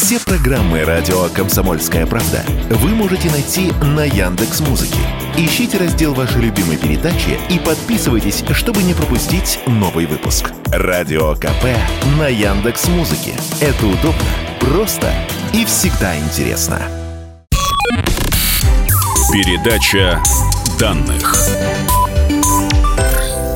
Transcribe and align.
Все 0.00 0.20
программы 0.20 0.84
радио 0.84 1.24
Комсомольская 1.34 2.06
правда 2.06 2.44
вы 2.70 2.90
можете 2.90 3.28
найти 3.32 3.72
на 3.82 4.04
Яндекс 4.04 4.60
Музыке. 4.60 5.00
Ищите 5.36 5.76
раздел 5.76 6.14
вашей 6.14 6.40
любимой 6.40 6.76
передачи 6.76 7.36
и 7.50 7.58
подписывайтесь, 7.58 8.44
чтобы 8.52 8.84
не 8.84 8.94
пропустить 8.94 9.58
новый 9.66 10.06
выпуск. 10.06 10.52
Радио 10.66 11.34
КП 11.34 11.64
на 12.16 12.28
Яндекс 12.28 12.86
Музыке. 12.86 13.32
Это 13.60 13.86
удобно, 13.86 14.22
просто 14.60 15.12
и 15.52 15.64
всегда 15.64 16.16
интересно. 16.16 16.80
Передача 19.32 20.22
данных. 20.78 21.34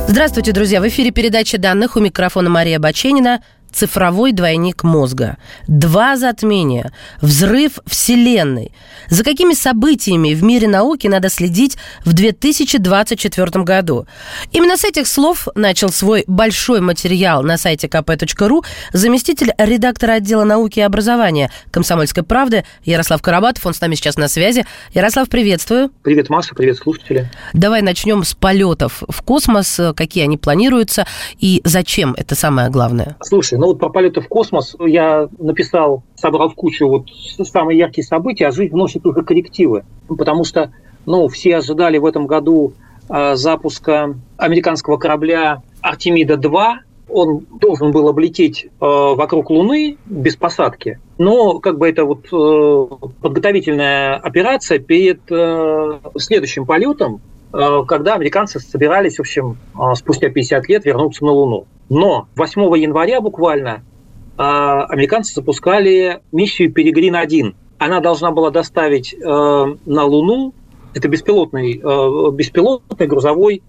Здравствуйте, 0.08 0.50
друзья! 0.50 0.80
В 0.80 0.88
эфире 0.88 1.12
передача 1.12 1.56
данных 1.56 1.96
у 1.96 2.00
микрофона 2.00 2.50
Мария 2.50 2.80
Баченина 2.80 3.42
цифровой 3.72 4.32
двойник 4.32 4.84
мозга. 4.84 5.38
Два 5.66 6.16
затмения. 6.16 6.92
Взрыв 7.20 7.78
Вселенной. 7.86 8.72
За 9.08 9.24
какими 9.24 9.54
событиями 9.54 10.34
в 10.34 10.42
мире 10.42 10.68
науки 10.68 11.06
надо 11.06 11.28
следить 11.28 11.76
в 12.04 12.12
2024 12.12 13.64
году? 13.64 14.06
Именно 14.52 14.76
с 14.76 14.84
этих 14.84 15.06
слов 15.06 15.48
начал 15.54 15.90
свой 15.90 16.24
большой 16.26 16.80
материал 16.80 17.42
на 17.42 17.56
сайте 17.56 17.86
kp.ru 17.88 18.64
заместитель 18.92 19.52
редактора 19.58 20.14
отдела 20.14 20.44
науки 20.44 20.78
и 20.78 20.82
образования 20.82 21.50
«Комсомольской 21.70 22.22
правды» 22.22 22.64
Ярослав 22.84 23.22
Карабатов. 23.22 23.66
Он 23.66 23.74
с 23.74 23.80
нами 23.80 23.94
сейчас 23.94 24.16
на 24.16 24.28
связи. 24.28 24.64
Ярослав, 24.92 25.28
приветствую. 25.28 25.90
Привет, 26.02 26.28
Маша, 26.30 26.54
привет, 26.54 26.76
слушатели. 26.76 27.30
Давай 27.52 27.82
начнем 27.82 28.24
с 28.24 28.34
полетов 28.34 29.02
в 29.08 29.22
космос. 29.22 29.80
Какие 29.96 30.24
они 30.24 30.36
планируются 30.36 31.06
и 31.38 31.60
зачем? 31.64 32.14
Это 32.16 32.34
самое 32.34 32.70
главное. 32.70 33.16
Слушай, 33.22 33.58
ну 33.62 33.68
вот 33.68 33.78
про 33.78 33.90
полеты 33.90 34.20
в 34.20 34.26
космос 34.26 34.74
я 34.80 35.28
написал, 35.38 36.02
собрал 36.16 36.48
в 36.48 36.56
кучу 36.56 36.88
вот 36.88 37.06
самые 37.46 37.78
яркие 37.78 38.04
события, 38.04 38.48
а 38.48 38.50
жизнь 38.50 38.72
вносит 38.72 39.06
уже 39.06 39.22
коррективы. 39.22 39.84
Потому 40.08 40.42
что, 40.42 40.72
ну, 41.06 41.28
все 41.28 41.58
ожидали 41.58 41.96
в 41.98 42.04
этом 42.04 42.26
году 42.26 42.72
э, 43.08 43.36
запуска 43.36 44.16
американского 44.36 44.96
корабля 44.96 45.62
Артемида-2. 45.80 46.72
Он 47.08 47.46
должен 47.60 47.92
был 47.92 48.08
облететь 48.08 48.64
э, 48.64 48.68
вокруг 48.80 49.48
Луны 49.50 49.96
без 50.06 50.34
посадки. 50.34 50.98
Но 51.18 51.60
как 51.60 51.78
бы 51.78 51.88
это 51.88 52.04
вот 52.04 52.26
э, 52.32 53.06
подготовительная 53.20 54.16
операция 54.16 54.80
перед 54.80 55.20
э, 55.30 56.00
следующим 56.16 56.66
полетом, 56.66 57.20
когда 57.52 58.14
американцы 58.14 58.58
собирались, 58.60 59.16
в 59.16 59.20
общем, 59.20 59.58
э, 59.74 59.94
спустя 59.94 60.30
50 60.30 60.68
лет 60.68 60.84
вернуться 60.84 61.24
на 61.24 61.32
Луну. 61.32 61.66
Но 61.88 62.28
8 62.36 62.60
января 62.78 63.20
буквально 63.20 63.82
а, 64.36 64.84
американцы 64.86 65.34
запускали 65.34 66.20
миссию 66.32 66.72
«Перегрин-1». 66.72 67.54
Она 67.78 68.00
должна 68.00 68.30
была 68.30 68.50
доставить 68.50 69.12
э, 69.12 69.18
на 69.24 70.04
Луну, 70.04 70.54
это 70.94 71.08
беспилотный, 71.08 71.80
э, 71.82 72.30
беспилотный 72.32 73.06
грузовой 73.06 73.62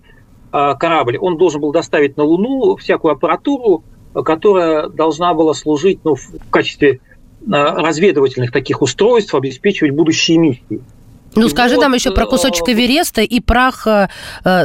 э, 0.52 0.76
корабль, 0.80 1.18
он 1.18 1.38
должен 1.38 1.62
был 1.62 1.72
доставить 1.72 2.16
на 2.16 2.24
Луну 2.24 2.76
всякую 2.78 3.14
аппаратуру, 3.14 3.84
которая 4.14 4.88
должна 4.88 5.34
была 5.34 5.56
служить 5.56 6.00
ну, 6.04 6.16
в 6.16 6.50
качестве 6.52 7.02
разведывательных 7.46 8.52
таких 8.52 8.82
устройств, 8.82 9.34
обеспечивать 9.34 9.92
будущие 9.92 10.38
миссии. 10.38 10.82
Ну, 11.36 11.50
скажи 11.50 11.76
вот, 11.76 11.82
там 11.82 11.94
еще 11.94 12.12
про 12.12 12.26
кусочек 12.26 12.70
Эвереста 12.70 13.22
и 13.22 13.40
прах 13.40 13.88
э, 13.88 14.08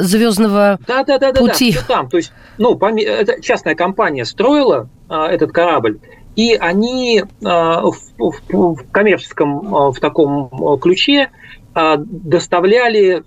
звездного 0.03 0.79
да, 0.87 1.05
да, 1.05 1.19
да, 1.19 1.33
пути. 1.33 1.73
Да, 1.73 1.81
да, 1.81 1.95
там. 1.95 2.09
То 2.09 2.17
есть, 2.19 2.33
ну, 2.59 2.79
это 2.79 3.41
частная 3.41 3.75
компания 3.75 4.25
строила 4.25 4.89
э, 5.09 5.15
этот 5.15 5.53
корабль, 5.53 5.99
и 6.39 6.55
они 6.55 7.19
э, 7.21 7.25
в, 7.43 7.97
в, 8.17 8.41
в 8.49 8.91
коммерческом 8.93 9.75
э, 9.75 9.91
в 9.91 9.99
таком 9.99 10.79
ключе 10.79 11.31
э, 11.75 11.97
доставляли 11.99 13.25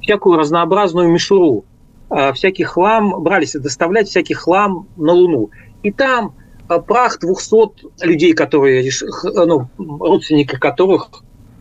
всякую 0.00 0.38
разнообразную 0.38 1.10
мишуру, 1.10 1.64
э, 2.08 2.32
всякий 2.32 2.64
хлам, 2.64 3.22
брались 3.22 3.52
доставлять 3.52 4.08
всякий 4.08 4.32
хлам 4.32 4.88
на 4.96 5.12
Луну. 5.12 5.50
И 5.82 5.92
там 5.92 6.34
прах 6.86 7.18
200 7.18 8.04
людей, 8.06 8.32
которые, 8.32 8.90
ну, 9.24 9.68
родственники 9.78 10.56
которых 10.56 11.10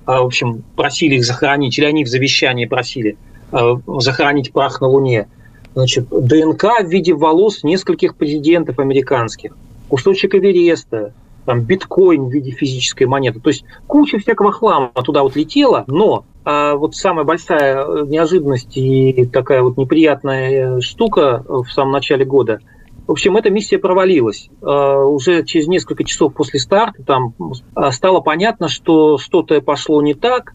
в 0.07 0.25
общем, 0.25 0.63
просили 0.75 1.15
их 1.15 1.25
захоронить, 1.25 1.77
или 1.77 1.85
они 1.85 2.03
в 2.03 2.07
завещании 2.07 2.65
просили 2.65 3.17
а, 3.51 3.79
захоронить 3.99 4.51
прах 4.53 4.81
на 4.81 4.87
Луне. 4.87 5.27
Значит, 5.75 6.07
ДНК 6.09 6.81
в 6.81 6.87
виде 6.87 7.13
волос 7.13 7.63
нескольких 7.63 8.15
президентов 8.15 8.79
американских, 8.79 9.55
кусочек 9.89 10.33
Эвереста, 10.33 11.13
там, 11.45 11.61
биткоин 11.61 12.25
в 12.25 12.31
виде 12.31 12.51
физической 12.51 13.03
монеты. 13.03 13.39
То 13.39 13.49
есть 13.49 13.63
куча 13.85 14.17
всякого 14.17 14.51
хлама 14.51 14.91
туда 15.05 15.23
вот 15.23 15.35
летела, 15.35 15.83
но 15.87 16.25
а 16.45 16.75
вот 16.75 16.95
самая 16.95 17.25
большая 17.25 18.05
неожиданность 18.05 18.75
и 18.75 19.25
такая 19.25 19.61
вот 19.61 19.77
неприятная 19.77 20.81
штука 20.81 21.43
в 21.47 21.67
самом 21.67 21.91
начале 21.91 22.25
года– 22.25 22.59
в 23.07 23.11
общем, 23.11 23.37
эта 23.37 23.49
миссия 23.49 23.79
провалилась. 23.79 24.49
А, 24.61 25.03
уже 25.05 25.43
через 25.45 25.67
несколько 25.67 26.03
часов 26.03 26.33
после 26.33 26.59
старта 26.59 27.01
там 27.03 27.33
а, 27.73 27.91
стало 27.93 28.19
понятно, 28.19 28.67
что 28.67 29.17
что-то 29.17 29.61
пошло 29.61 30.01
не 30.01 30.13
так, 30.13 30.53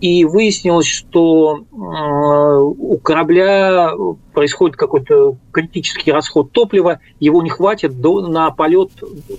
и 0.00 0.24
выяснилось, 0.24 0.86
что 0.86 1.58
а, 1.72 2.60
у 2.60 2.98
корабля 2.98 3.90
происходит 4.32 4.76
какой-то 4.76 5.36
критический 5.50 6.12
расход 6.12 6.52
топлива, 6.52 7.00
его 7.18 7.42
не 7.42 7.50
хватит 7.50 8.00
до, 8.00 8.20
на 8.28 8.52
полет 8.52 8.90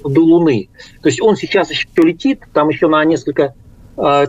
до 0.03 0.21
Луны. 0.21 0.67
То 1.01 1.07
есть 1.07 1.21
он 1.21 1.37
сейчас 1.37 1.71
еще 1.71 1.87
летит, 1.95 2.41
там 2.53 2.67
еще 2.69 2.87
на 2.87 3.03
несколько 3.05 3.55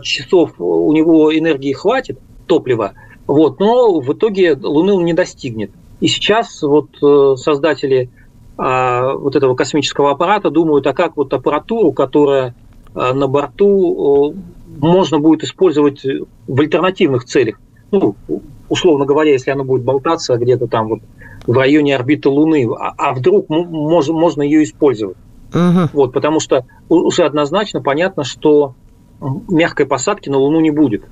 часов 0.01 0.51
у 0.59 0.91
него 0.91 1.37
энергии 1.37 1.71
хватит, 1.71 2.19
топлива, 2.45 2.91
вот, 3.25 3.61
но 3.61 4.01
в 4.01 4.11
итоге 4.11 4.53
Луны 4.53 4.93
он 4.93 5.05
не 5.05 5.13
достигнет. 5.13 5.71
И 6.01 6.07
сейчас 6.07 6.61
вот 6.63 6.89
э, 7.01 7.35
создатели 7.37 8.09
вот 8.63 9.35
этого 9.35 9.55
космического 9.55 10.11
аппарата 10.11 10.51
думают, 10.51 10.85
а 10.85 10.93
как 10.93 11.17
вот 11.17 11.33
аппаратуру, 11.33 11.93
которая 11.93 12.53
а, 12.93 13.13
на 13.13 13.27
борту 13.27 14.35
можно 14.77 15.19
будет 15.19 15.43
использовать 15.43 16.05
в 16.47 16.59
альтернативных 16.59 17.25
целях. 17.25 17.59
Ну, 17.91 18.15
условно 18.69 19.05
говоря, 19.05 19.31
если 19.31 19.51
она 19.51 19.63
будет 19.63 19.83
болтаться 19.83 20.37
где-то 20.37 20.67
там 20.67 20.87
вот 20.87 20.99
в 21.45 21.51
районе 21.51 21.95
орбиты 21.95 22.29
Луны, 22.29 22.69
а, 22.79 22.93
а 22.97 23.13
вдруг 23.13 23.49
можно, 23.49 24.13
можно 24.13 24.41
ее 24.41 24.63
использовать. 24.63 25.17
Угу. 25.53 25.89
Вот, 25.93 26.13
потому 26.13 26.39
что 26.39 26.65
уже 26.87 27.23
однозначно 27.23 27.81
понятно, 27.81 28.23
что 28.23 28.75
мягкой 29.49 29.85
посадки 29.85 30.29
на 30.29 30.37
Луну 30.37 30.59
не 30.59 30.71
будет. 30.71 31.03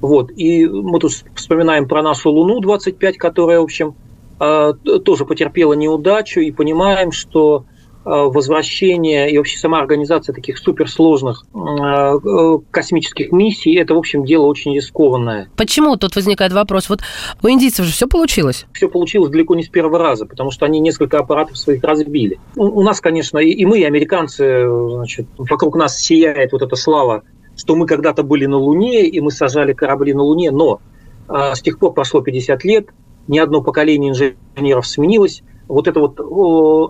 Вот, 0.00 0.30
и 0.36 0.66
мы 0.66 0.98
тут 0.98 1.12
вспоминаем 1.34 1.88
про 1.88 2.02
нашу 2.02 2.30
Луну 2.30 2.60
25, 2.60 3.16
которая, 3.16 3.60
в 3.60 3.64
общем, 3.64 3.88
а, 3.88 4.03
тоже 4.38 5.24
потерпела 5.24 5.74
неудачу, 5.74 6.40
и 6.40 6.50
понимаем, 6.50 7.12
что 7.12 7.64
а, 8.04 8.24
возвращение 8.24 9.30
и 9.30 9.38
вообще 9.38 9.58
сама 9.58 9.78
организация 9.80 10.34
таких 10.34 10.58
суперсложных 10.58 11.44
а, 11.54 12.16
э, 12.16 12.58
космических 12.70 13.32
миссий, 13.32 13.74
это, 13.76 13.94
в 13.94 13.98
общем, 13.98 14.26
дело 14.26 14.44
очень 14.44 14.74
рискованное. 14.74 15.48
Почему 15.56 15.96
тут 15.96 16.14
возникает 16.14 16.52
вопрос? 16.52 16.90
Вот 16.90 17.00
у 17.42 17.48
индийцев 17.48 17.86
же 17.86 17.92
все 17.92 18.06
получилось? 18.06 18.66
Все 18.74 18.90
получилось 18.90 19.30
далеко 19.30 19.54
не 19.54 19.62
с 19.62 19.68
первого 19.68 19.98
раза, 19.98 20.26
потому 20.26 20.50
что 20.50 20.66
они 20.66 20.80
несколько 20.80 21.18
аппаратов 21.18 21.56
своих 21.56 21.82
разбили. 21.82 22.38
У 22.56 22.82
нас, 22.82 23.00
конечно, 23.00 23.38
и 23.38 23.64
мы, 23.64 23.78
и 23.78 23.84
американцы, 23.84 24.66
значит, 24.68 25.26
вокруг 25.38 25.74
нас 25.74 25.98
сияет 25.98 26.52
вот 26.52 26.60
эта 26.60 26.76
слава, 26.76 27.22
что 27.56 27.74
мы 27.74 27.86
когда-то 27.86 28.22
были 28.22 28.44
на 28.44 28.58
Луне, 28.58 29.06
и 29.06 29.20
мы 29.20 29.30
сажали 29.30 29.72
корабли 29.72 30.12
на 30.12 30.22
Луне, 30.22 30.50
но 30.50 30.80
с 31.26 31.62
тех 31.62 31.78
пор 31.78 31.94
прошло 31.94 32.20
50 32.20 32.64
лет, 32.64 32.88
ни 33.28 33.38
одно 33.38 33.62
поколение 33.62 34.10
инженеров 34.10 34.86
сменилось. 34.86 35.42
Вот 35.66 35.88
это 35.88 36.00
вот, 36.00 36.20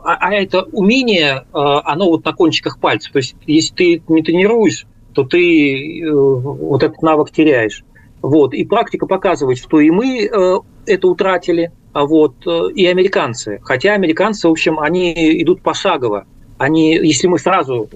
а, 0.05 0.17
а 0.21 0.35
это 0.35 0.63
умение, 0.73 1.45
а, 1.53 1.83
оно 1.85 2.07
вот 2.07 2.25
на 2.25 2.33
кончиках 2.33 2.79
пальцев. 2.79 3.13
То 3.13 3.19
есть, 3.19 3.37
если 3.47 3.75
ты 3.75 4.03
не 4.09 4.23
тренируешь, 4.23 4.87
то 5.15 5.25
ты 5.25 6.01
э, 6.01 6.13
вот 6.13 6.83
этот 6.83 7.01
навык 7.01 7.31
теряешь. 7.31 7.85
Вот. 8.21 8.53
И 8.53 8.65
практика 8.65 9.07
показывает, 9.07 9.59
что 9.59 9.81
и 9.81 9.91
мы 9.91 10.25
э, 10.25 10.59
это 10.87 11.09
утратили, 11.09 11.73
а 11.93 12.05
вот, 12.05 12.35
э, 12.47 12.73
и 12.75 12.87
американцы. 12.87 13.61
Хотя 13.63 13.95
американцы, 13.95 14.49
в 14.49 14.51
общем, 14.51 14.79
они 14.79 15.41
идут 15.43 15.63
пошагово. 15.63 16.27
Они, 16.59 16.95
если 16.95 17.27
мы 17.27 17.39
сразу 17.39 17.89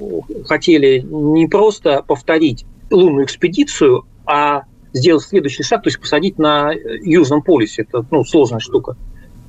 хотели 0.47 1.01
не 1.01 1.47
просто 1.47 2.03
повторить 2.07 2.65
лунную 2.91 3.25
экспедицию, 3.25 4.05
а 4.27 4.63
сделать 4.93 5.25
следующий 5.25 5.63
шаг, 5.63 5.83
то 5.83 5.89
есть 5.89 6.01
посадить 6.01 6.39
на 6.39 6.73
Южном 6.73 7.43
полюсе. 7.43 7.83
Это 7.83 8.05
ну, 8.11 8.25
сложная 8.25 8.61
штука. 8.61 8.97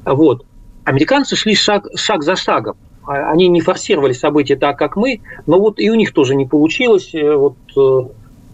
Вот. 0.06 0.46
Американцы 0.86 1.36
шли 1.36 1.56
шаг, 1.56 1.88
шаг 1.96 2.24
за 2.24 2.36
шагом. 2.36 2.78
А, 3.04 3.32
они 3.32 3.48
не 3.48 3.62
форсировали 3.62 4.14
события 4.14 4.56
так, 4.56 4.78
как 4.78 4.96
мы, 4.96 5.22
но 5.46 5.60
вот 5.60 5.80
и 5.80 5.90
у 5.90 5.96
них 5.96 6.14
тоже 6.14 6.36
не 6.36 6.46
получилось. 6.46 7.14
Э, 7.14 7.36
вот, 7.36 7.58
э, 7.76 8.10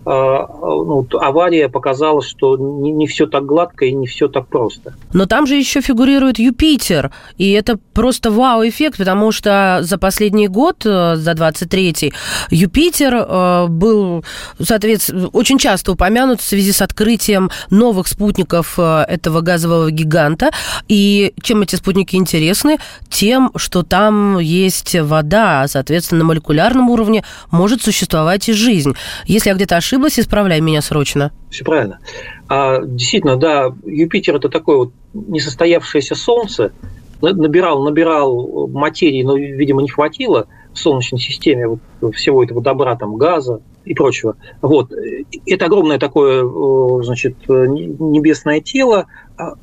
ну, 0.06 1.08
авария 1.20 1.68
показала, 1.68 2.22
что 2.22 2.58
не, 2.58 2.92
не 2.92 3.08
все 3.08 3.26
так 3.26 3.46
гладко 3.46 3.86
и 3.86 3.92
не 3.92 4.06
все 4.06 4.28
так 4.28 4.48
просто. 4.48 4.94
Но 5.14 5.26
там 5.26 5.48
же 5.48 5.56
еще 5.56 5.82
фигурирует 5.82 6.38
Юпитер, 6.38 7.12
и 7.38 7.52
это 7.52 7.80
просто 7.94 8.30
вау-эффект, 8.30 8.98
потому 8.98 9.32
что 9.32 9.80
за 9.82 9.98
последний 9.98 10.48
год, 10.48 10.86
э, 10.86 11.16
за 11.16 11.32
23-й, 11.32 12.14
Юпитер 12.52 13.16
э, 13.16 13.68
был, 13.68 14.24
соответственно, 14.62 15.28
очень 15.30 15.58
часто 15.58 15.94
упомянут 15.94 16.40
в 16.40 16.44
связи 16.44 16.72
с 16.72 16.82
открытием 16.82 17.50
новых 17.72 18.08
спутников 18.08 18.76
э, 18.78 19.06
этого 19.08 19.42
газового 19.42 19.90
гиганта. 19.90 20.52
И 20.88 21.34
чем 21.42 21.64
эти 21.64 21.76
спутники 21.76 22.16
интересны? 22.16 22.78
Тем, 23.10 23.52
что 23.56 23.82
там 23.82 24.38
есть 24.38 24.96
вода, 25.00 25.68
соответственно, 25.68 26.20
на 26.20 26.26
молекулярном 26.26 26.90
уровне 26.92 27.24
может 27.50 27.82
существовать 27.82 28.50
и 28.50 28.54
жизнь. 28.54 28.96
Если 29.26 29.50
я 29.50 29.56
где-то 29.56 29.78
ошибаюсь, 29.78 29.95
ошиблась, 29.96 30.20
исправляй 30.20 30.60
меня 30.62 30.82
срочно. 30.82 31.32
Все 31.50 31.64
правильно. 31.64 32.00
А, 32.50 32.82
действительно, 32.82 33.38
да, 33.38 33.74
Юпитер 33.86 34.36
это 34.36 34.50
такое 34.50 34.78
вот 34.78 34.92
несостоявшееся 35.14 36.16
Солнце, 36.16 36.74
набирал, 37.22 37.82
набирал 37.84 38.68
материи, 38.68 39.24
но, 39.24 39.38
видимо, 39.38 39.82
не 39.82 39.90
хватило 39.90 40.48
в 40.74 40.78
Солнечной 40.78 41.22
системе 41.22 41.68
вот 42.02 42.16
всего 42.16 42.44
этого 42.44 42.62
добра, 42.62 42.96
там, 42.98 43.16
газа 43.16 43.62
и 43.86 43.94
прочего. 43.94 44.36
Вот. 44.62 44.92
Это 45.46 45.66
огромное 45.66 45.98
такое, 45.98 46.44
значит, 47.04 47.38
небесное 47.48 48.60
тело. 48.60 49.06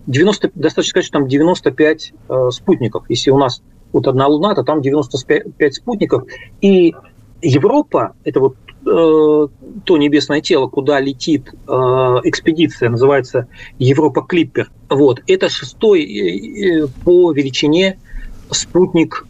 90, 0.07 0.49
а 0.49 0.51
достаточно 0.55 0.91
сказать, 0.91 1.07
что 1.07 1.19
там 1.19 1.29
95 1.29 2.13
э, 2.29 2.51
спутников. 2.51 3.05
Если 3.09 3.31
у 3.31 3.39
нас 3.39 3.63
вот 3.93 4.07
одна 4.07 4.27
Луна, 4.27 4.55
то 4.55 4.65
там 4.65 4.81
95 4.81 5.75
спутников. 5.75 6.25
И 6.61 6.95
Европа, 7.43 8.15
это 8.25 8.41
вот 8.41 8.57
Э, 8.62 8.62
то 8.85 9.49
небесное 9.97 10.41
тело, 10.41 10.67
куда 10.67 10.99
летит 11.01 11.49
э, 11.53 11.73
экспедиция, 12.25 12.91
называется 12.91 13.47
Европа 13.79 14.23
Клиппер. 14.23 14.71
Вот. 14.89 15.23
Это 15.27 15.49
шестой 15.49 16.03
э, 16.05 16.87
по 17.05 17.33
величине 17.33 17.99
спутник 18.51 19.27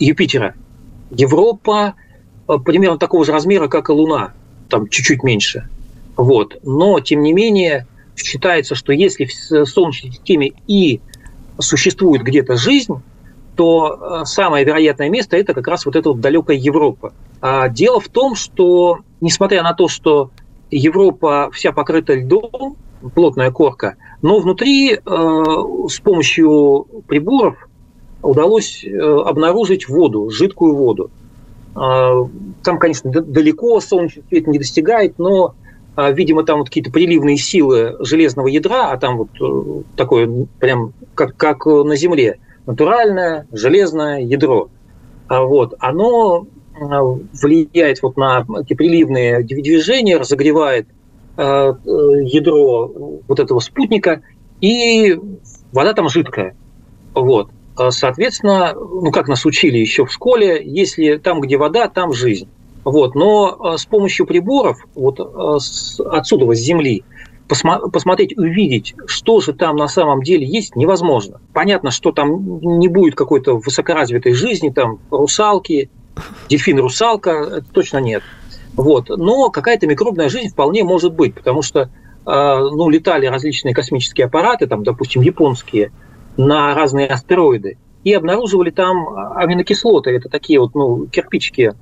Юпитера. 0.00 0.54
Европа 1.10 1.94
примерно 2.64 2.98
такого 2.98 3.24
же 3.24 3.32
размера, 3.32 3.68
как 3.68 3.88
и 3.88 3.92
Луна, 3.92 4.32
там 4.68 4.88
чуть-чуть 4.88 5.22
меньше. 5.22 5.68
Вот. 6.16 6.58
Но, 6.62 7.00
тем 7.00 7.22
не 7.22 7.32
менее, 7.32 7.86
считается, 8.16 8.74
что 8.74 8.92
если 8.92 9.26
в 9.26 9.66
Солнечной 9.66 10.12
системе 10.12 10.52
и 10.66 11.00
существует 11.58 12.22
где-то 12.22 12.56
жизнь, 12.56 12.94
то 13.56 14.24
самое 14.24 14.64
вероятное 14.64 15.08
место– 15.08 15.36
это 15.38 15.54
как 15.54 15.66
раз 15.68 15.86
вот 15.86 15.96
эта 15.96 16.10
вот 16.10 16.20
далекая 16.20 16.56
Европа. 16.56 17.12
А 17.40 17.68
дело 17.68 18.00
в 18.00 18.08
том, 18.08 18.34
что 18.34 19.00
несмотря 19.20 19.62
на 19.62 19.74
то, 19.74 19.88
что 19.88 20.30
Европа 20.70 21.50
вся 21.52 21.72
покрыта 21.72 22.14
льдом, 22.14 22.76
плотная 23.14 23.50
корка, 23.50 23.96
но 24.22 24.38
внутри 24.38 24.94
э, 24.94 24.98
с 25.04 26.00
помощью 26.00 26.86
приборов 27.06 27.68
удалось 28.22 28.82
э, 28.84 28.98
обнаружить 28.98 29.88
воду, 29.88 30.30
жидкую 30.30 30.74
воду. 30.74 31.10
Э, 31.76 32.24
там, 32.62 32.78
конечно, 32.78 33.10
далеко 33.10 33.80
солнечный 33.80 34.24
свет 34.28 34.46
не 34.46 34.58
достигает, 34.58 35.18
но, 35.18 35.54
видимо, 35.96 36.44
там 36.44 36.60
вот 36.60 36.68
какие-то 36.68 36.90
приливные 36.90 37.36
силы 37.36 37.96
железного 38.00 38.48
ядра, 38.48 38.90
а 38.90 38.96
там 38.96 39.18
вот 39.18 39.86
такое 39.96 40.46
прям 40.58 40.92
как, 41.14 41.36
как 41.36 41.66
на 41.66 41.94
Земле, 41.94 42.38
натуральное 42.66 43.46
железное 43.52 44.20
ядро. 44.20 44.68
А 45.28 45.42
вот, 45.42 45.74
оно 45.78 46.46
Э, 46.76 47.00
влияет 47.40 48.02
вот 48.02 48.16
на 48.16 48.44
приливные 48.44 49.44
движения, 49.44 50.16
разогревает 50.16 50.88
э, 51.36 51.42
э, 51.42 51.72
ядро 52.24 53.20
вот 53.28 53.38
этого 53.38 53.60
спутника, 53.60 54.22
и 54.60 55.16
вода 55.72 55.92
там 55.92 56.08
жидкая. 56.08 56.56
Вот. 57.14 57.50
Соответственно, 57.90 58.72
ну 58.74 59.10
как 59.12 59.28
нас 59.28 59.44
учили 59.44 59.78
еще 59.78 60.04
в 60.04 60.12
школе, 60.12 60.60
если 60.64 61.16
там, 61.16 61.40
где 61.40 61.56
вода, 61.56 61.88
там 61.88 62.12
жизнь. 62.12 62.48
Вот. 62.84 63.14
Но 63.14 63.76
с 63.76 63.84
помощью 63.84 64.26
приборов, 64.26 64.78
вот 64.94 65.18
отсюда, 65.20 66.54
с 66.54 66.58
Земли, 66.58 67.04
посмотреть, 67.48 68.36
увидеть, 68.38 68.94
что 69.06 69.40
же 69.40 69.52
там 69.52 69.76
на 69.76 69.88
самом 69.88 70.22
деле 70.22 70.46
есть, 70.46 70.76
невозможно. 70.76 71.40
Понятно, 71.52 71.90
что 71.90 72.12
там 72.12 72.60
не 72.78 72.88
будет 72.88 73.14
какой-то 73.14 73.58
высокоразвитой 73.58 74.32
жизни, 74.32 74.70
там 74.70 74.98
русалки, 75.10 75.90
дельфин, 76.48 76.78
русалка, 76.78 77.62
точно 77.72 77.98
нет. 77.98 78.22
Вот. 78.74 79.08
Но 79.08 79.50
какая-то 79.50 79.86
микробная 79.86 80.28
жизнь 80.28 80.48
вполне 80.48 80.84
может 80.84 81.14
быть, 81.14 81.34
потому 81.34 81.62
что 81.62 81.90
а, 82.26 82.60
ну, 82.60 82.88
летали 82.88 83.26
различные 83.26 83.74
космические 83.74 84.26
аппараты, 84.26 84.66
там, 84.66 84.82
допустим, 84.82 85.22
японские, 85.22 85.92
на 86.36 86.74
разные 86.74 87.06
астероиды, 87.06 87.78
и 88.02 88.12
обнаруживали 88.12 88.70
там 88.70 89.08
аминокислоты. 89.36 90.10
Это 90.10 90.28
такие 90.28 90.58
вот 90.60 90.74
ну, 90.74 91.06
кирпичики, 91.06 91.74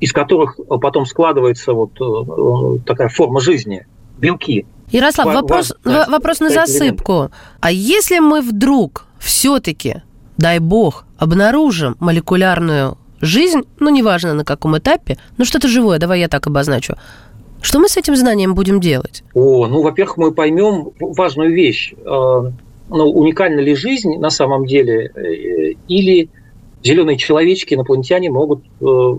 из 0.00 0.12
которых 0.12 0.58
потом 0.80 1.06
складывается 1.06 1.72
вот 1.72 1.90
э, 2.00 2.78
такая 2.86 3.08
форма 3.08 3.40
жизни, 3.40 3.86
белки. 4.18 4.66
Ярослав, 4.92 5.34
вопрос, 5.34 5.74
да, 5.84 6.06
вопрос 6.08 6.40
на 6.40 6.50
засыпку. 6.50 7.30
А 7.60 7.70
если 7.70 8.20
мы 8.20 8.40
вдруг 8.40 9.06
все-таки, 9.18 10.02
дай 10.36 10.58
бог, 10.58 11.04
обнаружим 11.18 11.96
молекулярную 12.00 12.96
жизнь, 13.20 13.62
ну, 13.80 13.90
неважно 13.90 14.34
на 14.34 14.44
каком 14.44 14.78
этапе, 14.78 15.18
но 15.36 15.44
что-то 15.44 15.68
живое, 15.68 15.98
давай 15.98 16.20
я 16.20 16.28
так 16.28 16.46
обозначу. 16.46 16.94
Что 17.60 17.80
мы 17.80 17.88
с 17.88 17.96
этим 17.96 18.14
знанием 18.16 18.54
будем 18.54 18.80
делать? 18.80 19.24
О, 19.34 19.66
ну, 19.66 19.82
во-первых, 19.82 20.16
мы 20.16 20.32
поймем 20.32 20.90
важную 21.00 21.52
вещь. 21.52 21.92
Э, 21.92 22.50
ну, 22.88 23.04
уникальна 23.10 23.60
ли 23.60 23.74
жизнь 23.74 24.16
на 24.18 24.30
самом 24.30 24.64
деле, 24.64 25.10
э, 25.14 25.74
или 25.88 26.30
зеленые 26.84 27.18
человечки, 27.18 27.74
инопланетяне 27.74 28.30
могут 28.30 28.62
э, 28.80 29.16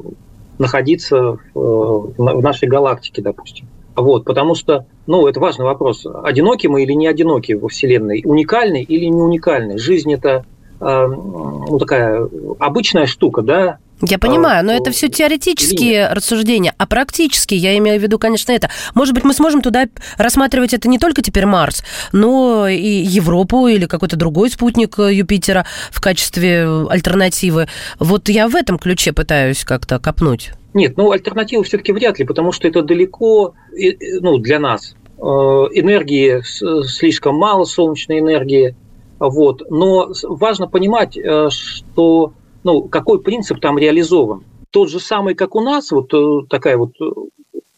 находиться 0.58 1.38
в 1.54 2.42
нашей 2.42 2.68
галактике, 2.68 3.22
допустим. 3.22 3.68
Вот, 4.02 4.26
потому 4.26 4.56
что, 4.56 4.86
ну, 5.08 5.28
это 5.28 5.40
важный 5.40 5.66
вопрос. 5.66 6.06
Одиноки 6.24 6.68
мы 6.68 6.84
или 6.84 6.94
не 6.94 7.08
одиноки 7.08 7.54
во 7.54 7.68
Вселенной? 7.68 8.22
Уникальны 8.26 8.82
или 8.82 9.06
не 9.06 9.22
уникальны? 9.22 9.78
Жизнь– 9.78 10.14
это 10.14 10.46
ну, 10.80 11.78
такая 11.80 12.28
обычная 12.60 13.06
штука, 13.06 13.42
да, 13.42 13.80
я 14.02 14.18
понимаю, 14.18 14.66
но 14.66 14.72
это 14.72 14.92
все 14.92 15.10
теоретические 15.10 16.14
рассуждения, 16.14 16.74
а 16.78 16.88
практически, 16.88 17.54
я 17.54 17.78
имею 17.80 18.00
в 18.00 18.04
виду, 18.04 18.18
конечно, 18.18 18.54
это. 18.54 18.70
Может 18.96 19.14
быть, 19.14 19.26
мы 19.26 19.34
сможем 19.34 19.62
туда 19.62 19.88
рассматривать 20.18 20.74
это 20.74 20.88
не 20.88 21.00
только 21.00 21.22
теперь 21.22 21.46
Марс, 21.46 21.84
но 22.14 22.68
и 22.68 22.78
Европу 22.80 23.68
или 23.68 23.86
какой-то 23.88 24.16
другой 24.16 24.50
спутник 24.52 24.98
Юпитера 24.98 25.66
в 25.92 26.00
качестве 26.00 26.66
альтернативы. 26.90 27.68
Вот 28.00 28.30
я 28.30 28.48
в 28.48 28.56
этом 28.56 28.80
ключе 28.80 29.12
пытаюсь 29.12 29.66
как-то 29.66 30.00
копнуть. 30.00 30.52
Нет, 30.74 30.96
ну 30.96 31.12
альтернативы 31.12 31.64
все-таки 31.66 31.92
вряд 31.92 32.20
ли, 32.20 32.26
потому 32.26 32.54
что 32.54 32.68
это 32.68 32.84
далеко, 32.84 33.54
ну, 34.22 34.38
для 34.38 34.60
нас. 34.60 34.96
Э, 35.18 35.22
энергии 35.22 36.42
слишком 36.88 37.36
мало, 37.36 37.66
солнечной 37.66 38.20
энергии. 38.20 38.76
Вот. 39.20 39.70
Но 39.70 40.12
важно 40.24 40.68
понимать, 40.68 41.18
э, 41.18 41.50
что 41.50 42.34
ну, 42.64 42.84
какой 42.84 43.22
принцип 43.22 43.60
там 43.60 43.78
реализован. 43.78 44.44
Тот 44.72 44.90
же 44.90 45.00
самый, 45.00 45.36
как 45.36 45.56
у 45.56 45.62
нас, 45.62 45.92
вот 45.92 46.14
э, 46.14 46.48
такая 46.50 46.78
вот 46.78 46.94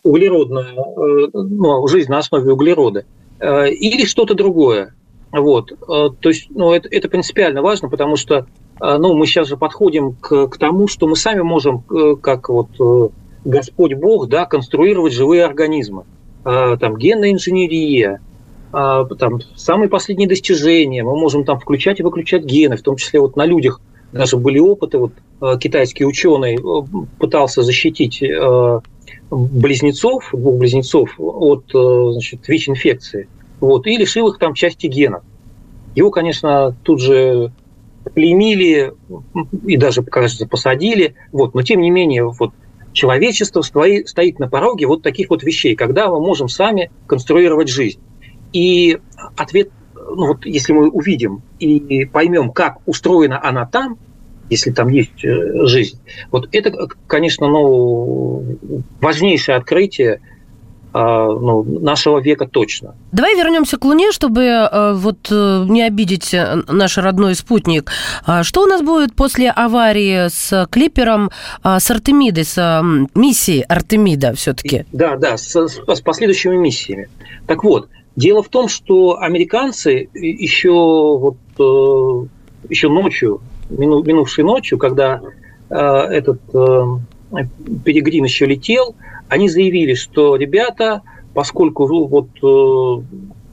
углеродная 0.04 0.74
э, 0.74 1.30
ну, 1.34 1.88
жизнь 1.88 2.10
на 2.10 2.20
основе 2.20 2.52
углерода, 2.52 3.06
или 3.40 4.06
что-то 4.06 4.36
другое. 4.36 4.94
Вот. 5.32 5.72
То 5.88 6.30
есть 6.30 6.48
ну, 6.52 6.74
это, 6.74 6.88
это 6.90 7.10
принципиально 7.10 7.64
важно, 7.64 7.90
потому 7.90 8.18
что 8.18 8.46
ну, 8.80 9.16
мы 9.16 9.26
сейчас 9.26 9.48
же 9.48 9.58
подходим 9.58 10.14
к, 10.14 10.48
к 10.48 10.58
тому, 10.58 10.88
что 10.88 11.08
мы 11.08 11.16
сами 11.16 11.42
можем, 11.42 11.82
как 12.22 12.50
вот 12.50 12.68
Господь 13.44 13.96
Бог, 13.96 14.28
да, 14.28 14.46
конструировать 14.46 15.14
живые 15.14 15.44
организмы. 15.44 16.04
Там 16.44 16.98
генная 16.98 17.32
инженерия, 17.32 18.22
там 18.72 19.40
самые 19.56 19.90
последние 19.90 20.28
достижения, 20.28 21.04
мы 21.04 21.16
можем 21.16 21.44
там 21.44 21.60
включать 21.60 22.00
и 22.00 22.04
выключать 22.04 22.44
гены, 22.44 22.78
в 22.78 22.82
том 22.82 22.96
числе 22.96 23.20
вот 23.20 23.36
на 23.36 23.46
людях 23.46 23.82
даже 24.12 24.38
были 24.38 24.60
опыты, 24.60 24.98
вот 24.98 25.14
э, 25.42 25.58
китайский 25.58 26.06
ученый 26.06 26.56
э, 26.56 27.06
пытался 27.20 27.64
защитить 27.64 28.22
близнецов, 29.30 30.30
двух 30.34 30.58
близнецов 30.58 31.16
от 31.18 31.64
значит, 31.72 32.48
ВИЧ-инфекции, 32.48 33.30
вот, 33.62 33.88
и 33.88 33.96
лишил 33.96 34.28
их 34.28 34.38
там 34.38 34.54
части 34.54 34.88
гена. 34.88 35.22
Его, 35.96 36.12
конечно, 36.12 36.76
тут 36.84 37.02
же 37.02 37.52
клеймили 38.14 38.94
и 39.66 39.78
даже, 39.78 40.04
кажется, 40.04 40.48
посадили, 40.48 41.16
вот, 41.32 41.54
но 41.54 41.62
тем 41.62 41.82
не 41.82 41.92
менее, 41.92 42.26
вот, 42.26 42.52
человечество 42.94 43.62
стоит 43.62 44.40
на 44.40 44.50
пороге 44.50 44.88
вот 44.88 45.02
таких 45.02 45.30
вот 45.30 45.44
вещей, 45.44 45.76
когда 45.76 46.10
мы 46.10 46.20
можем 46.20 46.50
сами 46.50 46.92
конструировать 47.08 47.70
жизнь. 47.70 48.00
И 48.54 49.00
ответ 49.38 49.70
ну 50.16 50.28
вот 50.28 50.46
если 50.46 50.74
мы 50.74 50.90
увидим 50.90 51.42
и 51.60 52.06
поймем, 52.06 52.52
как 52.52 52.78
устроена 52.86 53.44
она 53.44 53.66
там, 53.66 53.98
если 54.50 54.72
там 54.72 54.90
есть 54.90 55.24
э, 55.24 55.66
жизнь, 55.66 56.00
вот 56.32 56.50
это, 56.52 56.88
конечно, 57.08 57.48
ну, 57.48 58.44
важнейшее 59.00 59.58
открытие 59.58 60.22
ну, 60.94 61.64
нашего 61.64 62.20
века 62.20 62.46
точно. 62.48 62.96
Давай 63.14 63.34
вернемся 63.38 63.78
к 63.78 63.86
Луне, 63.86 64.12
чтобы 64.12 64.68
вот 64.96 65.32
не 65.32 65.84
обидеть 65.84 66.36
наш 66.68 66.98
родной 66.98 67.36
спутник. 67.36 67.90
А 68.26 68.44
что 68.44 68.64
у 68.64 68.66
нас 68.66 68.82
будет 68.82 69.16
после 69.16 69.52
аварии 69.52 70.28
с 70.28 70.68
клипером, 70.70 71.32
с 71.64 71.90
Артемидой, 71.90 72.44
с 72.44 72.84
миссией 73.16 73.62
Артемида 73.62 74.34
все-таки? 74.34 74.86
Да, 74.92 75.16
да, 75.16 75.38
с, 75.38 75.56
с 75.56 76.02
последующими 76.02 76.58
миссиями. 76.58 77.08
Так 77.48 77.64
вот, 77.64 77.88
дело 78.16 78.44
в 78.44 78.50
том, 78.50 78.68
что 78.68 79.20
американцы 79.20 80.10
еще 80.14 80.72
вот 80.72 81.38
еще 82.70 82.90
ночью, 82.90 83.42
минувшей 83.70 84.44
ночью, 84.44 84.78
когда 84.78 85.22
этот 85.70 86.42
Перегрин 87.86 88.26
еще 88.26 88.46
летел, 88.46 88.96
они 89.30 89.48
заявили, 89.48 89.94
что 89.94 90.36
ребята, 90.36 91.02
поскольку 91.34 91.88
ну, 91.88 92.06
вот 92.06 92.28
э, 92.44 93.04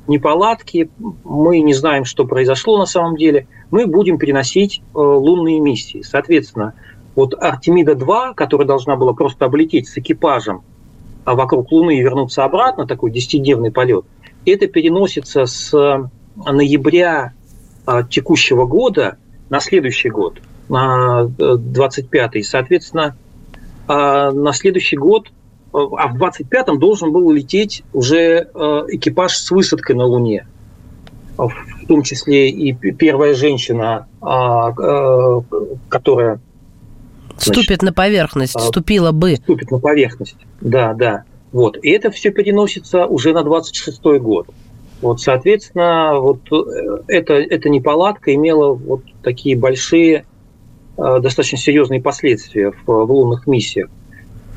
неполадки, 0.09 0.91
мы 1.23 1.61
не 1.61 1.75
знаем, 1.75 2.05
что 2.05 2.27
произошло 2.27 2.79
на 2.79 2.87
самом 2.87 3.17
деле, 3.17 3.47
мы 3.71 3.87
будем 3.87 4.19
переносить 4.19 4.81
э, 4.81 4.99
лунные 4.99 5.61
миссии. 5.61 6.03
Соответственно, 6.03 6.75
вот 7.15 7.35
Артемида-2, 7.35 8.35
которая 8.35 8.67
должна 8.67 8.97
была 8.97 9.13
просто 9.13 9.45
облететь 9.45 9.89
с 9.89 9.97
экипажем 9.99 10.63
а 11.29 11.35
вокруг 11.35 11.71
Луны 11.71 11.99
и 11.99 12.01
вернуться 12.01 12.45
обратно, 12.45 12.87
такой 12.87 13.13
10-дневный 13.13 13.71
полет, 13.71 14.07
это 14.51 14.67
переносится 14.67 15.47
с 15.47 15.73
ноября 16.37 17.33
э, 17.87 18.03
текущего 18.09 18.67
года 18.67 19.17
на 19.51 19.61
следующий 19.61 20.11
год, 20.11 20.41
на 20.69 21.25
25-й. 21.39 22.43
Соответственно, 22.45 23.17
а 23.87 24.31
на 24.31 24.53
следующий 24.53 24.97
год, 24.97 25.29
а 25.73 26.09
в 26.09 26.23
25-м 26.23 26.79
должен 26.79 27.13
был 27.13 27.31
лететь 27.33 27.83
уже 27.93 28.49
э, 28.55 28.85
экипаж 28.89 29.37
с 29.37 29.51
высадкой 29.51 29.97
на 29.97 30.05
Луне. 30.05 30.47
В 31.37 31.87
том 31.87 32.03
числе 32.03 32.51
и 32.51 32.73
первая 32.73 33.35
женщина, 33.35 34.07
э, 34.21 35.41
которая... 35.89 36.41
Значит, 37.39 37.65
ступит 37.65 37.83
на 37.83 37.93
поверхность, 37.93 38.61
ступила 38.61 39.13
бы. 39.13 39.37
Ступит 39.37 39.71
на 39.71 39.79
поверхность, 39.79 40.37
да, 40.61 40.93
да. 40.93 41.25
Вот. 41.53 41.79
И 41.83 41.91
это 41.91 42.11
все 42.11 42.31
переносится 42.31 43.07
уже 43.07 43.33
на 43.33 43.41
26-й 43.41 44.19
год. 44.19 44.49
Вот, 45.01 45.21
соответственно, 45.21 46.19
вот 46.19 46.41
э, 46.51 47.03
это, 47.07 47.35
эта 47.35 47.69
неполадка 47.69 48.35
имела 48.35 48.73
вот 48.73 49.03
такие 49.23 49.57
большие 49.57 50.25
Э, 50.99 51.21
достаточно 51.21 51.59
серьезные 51.59 52.03
последствия 52.03 52.73
в, 52.73 52.87
в 52.87 53.13
лунных 53.13 53.47
миссиях. 53.47 53.89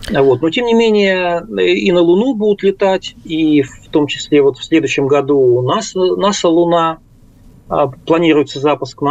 Вот. 0.10 0.42
Но, 0.42 0.50
тем 0.50 0.66
не 0.66 0.74
менее, 0.74 1.46
и 1.64 1.92
на 1.92 2.02
Луну 2.02 2.34
будут 2.34 2.64
летать, 2.64 3.16
и 3.24 3.62
в 3.62 3.88
том 3.92 4.08
числе 4.08 4.42
вот 4.42 4.58
в 4.58 4.64
следующем 4.64 5.06
году 5.06 5.62
наша, 5.62 6.00
наша 6.16 6.50
Луна, 6.50 6.98
а, 6.98 6.98
планируется 8.06 8.60
запуск 8.60 9.02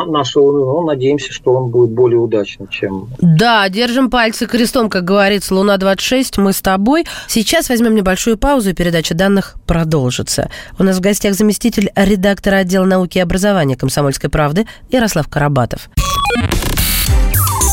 Луны, 0.41 0.61
но 0.61 0.83
надеемся, 0.83 1.33
что 1.33 1.53
он 1.55 1.71
будет 1.71 1.91
более 1.91 2.19
удачным, 2.19 2.69
чем... 2.69 3.09
Да, 3.19 3.69
держим 3.69 4.11
пальцы 4.11 4.47
крестом, 4.47 4.91
как 4.91 5.05
говорится, 5.05 5.55
Луна-26, 5.55 6.41
мы 6.41 6.53
с 6.53 6.61
тобой. 6.61 7.05
Сейчас 7.27 7.69
возьмем 7.69 7.95
небольшую 7.95 8.37
паузу, 8.39 8.71
и 8.71 8.75
передача 8.75 9.15
данных 9.15 9.57
продолжится. 9.67 10.51
У 10.79 10.83
нас 10.83 10.99
в 10.99 11.01
гостях 11.01 11.35
заместитель 11.35 11.91
редактора 11.97 12.57
отдела 12.57 12.85
науки 12.85 13.19
и 13.19 13.21
образования 13.21 13.77
«Комсомольской 13.77 14.31
правды» 14.31 14.67
Ярослав 14.91 15.29
Карабатов. 15.29 15.89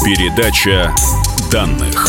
Передача 0.06 0.94
данных. 1.52 2.08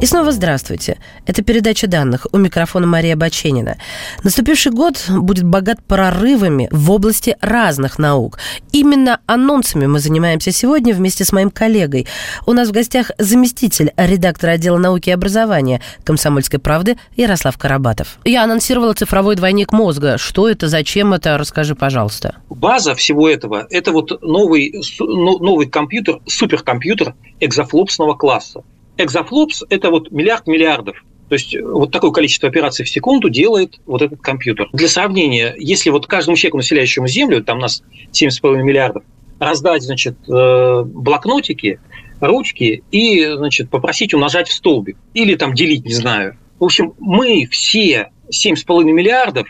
И 0.00 0.06
снова 0.06 0.32
здравствуйте. 0.32 0.98
Это 1.24 1.42
передача 1.42 1.86
данных. 1.86 2.26
У 2.32 2.36
микрофона 2.36 2.86
Мария 2.86 3.16
Баченина. 3.16 3.78
Наступивший 4.22 4.72
год 4.72 5.02
будет 5.08 5.44
богат 5.44 5.82
прорывами 5.82 6.68
в 6.70 6.90
области 6.90 7.36
разных 7.40 7.98
наук. 7.98 8.38
Именно 8.72 9.20
анонсами 9.26 9.86
мы 9.86 10.00
занимаемся 10.00 10.52
сегодня 10.52 10.92
вместе 10.92 11.24
с 11.24 11.32
моим 11.32 11.50
коллегой. 11.50 12.06
У 12.44 12.52
нас 12.52 12.68
в 12.68 12.72
гостях 12.72 13.12
заместитель 13.18 13.92
редактора 13.96 14.52
отдела 14.52 14.78
науки 14.78 15.08
и 15.08 15.12
образования 15.12 15.80
«Комсомольской 16.02 16.58
правды» 16.58 16.98
Ярослав 17.16 17.56
Карабатов. 17.56 18.18
Я 18.24 18.44
анонсировала 18.44 18.92
цифровой 18.94 19.36
двойник 19.36 19.72
мозга. 19.72 20.18
Что 20.18 20.50
это, 20.50 20.68
зачем 20.68 21.14
это? 21.14 21.38
Расскажи, 21.38 21.74
пожалуйста. 21.74 22.36
База 22.50 22.94
всего 22.94 23.28
этого– 23.28 23.66
это 23.70 23.92
вот 23.92 24.22
новый, 24.22 24.74
ну, 24.98 25.38
новый 25.38 25.66
компьютер, 25.66 26.18
суперкомпьютер 26.26 27.14
экзофлопсного 27.40 28.14
класса 28.14 28.64
Экзофлопс– 28.96 29.64
это 29.68 29.90
вот 29.90 30.10
миллиард 30.10 30.46
миллиардов. 30.46 31.04
То 31.28 31.34
есть 31.34 31.56
вот 31.60 31.90
такое 31.90 32.10
количество 32.10 32.48
операций 32.48 32.84
в 32.84 32.88
секунду 32.88 33.28
делает 33.28 33.80
вот 33.86 34.02
этот 34.02 34.20
компьютер. 34.20 34.68
Для 34.72 34.88
сравнения, 34.88 35.54
если 35.56 35.90
вот 35.90 36.06
каждому 36.06 36.36
человеку, 36.36 36.58
населяющему 36.58 37.08
Землю, 37.08 37.42
там 37.42 37.58
у 37.58 37.60
нас 37.62 37.82
7,5 38.12 38.62
миллиардов, 38.62 39.04
раздать, 39.38 39.82
значит, 39.82 40.16
э, 40.28 40.82
блокнотики, 40.84 41.80
ручки 42.20 42.84
и, 42.90 43.24
значит, 43.36 43.70
попросить 43.70 44.14
умножать 44.14 44.48
в 44.48 44.52
столбик 44.52 44.96
или 45.14 45.34
там 45.34 45.54
делить, 45.54 45.84
не 45.84 45.94
знаю. 45.94 46.36
В 46.58 46.64
общем, 46.64 46.94
мы 46.98 47.48
все 47.50 48.10
7,5 48.30 48.84
миллиардов 48.84 49.48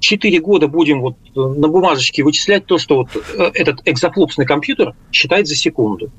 4 0.00 0.40
года 0.40 0.68
будем 0.68 1.00
вот 1.00 1.16
на 1.34 1.68
бумажечке 1.68 2.22
вычислять 2.22 2.66
то, 2.66 2.78
что 2.78 2.96
вот 2.96 3.08
э, 3.16 3.50
этот 3.54 3.80
экзофлопсный 3.86 4.44
компьютер 4.46 4.94
считает 5.10 5.46
за 5.46 5.56
секунду 5.56 6.10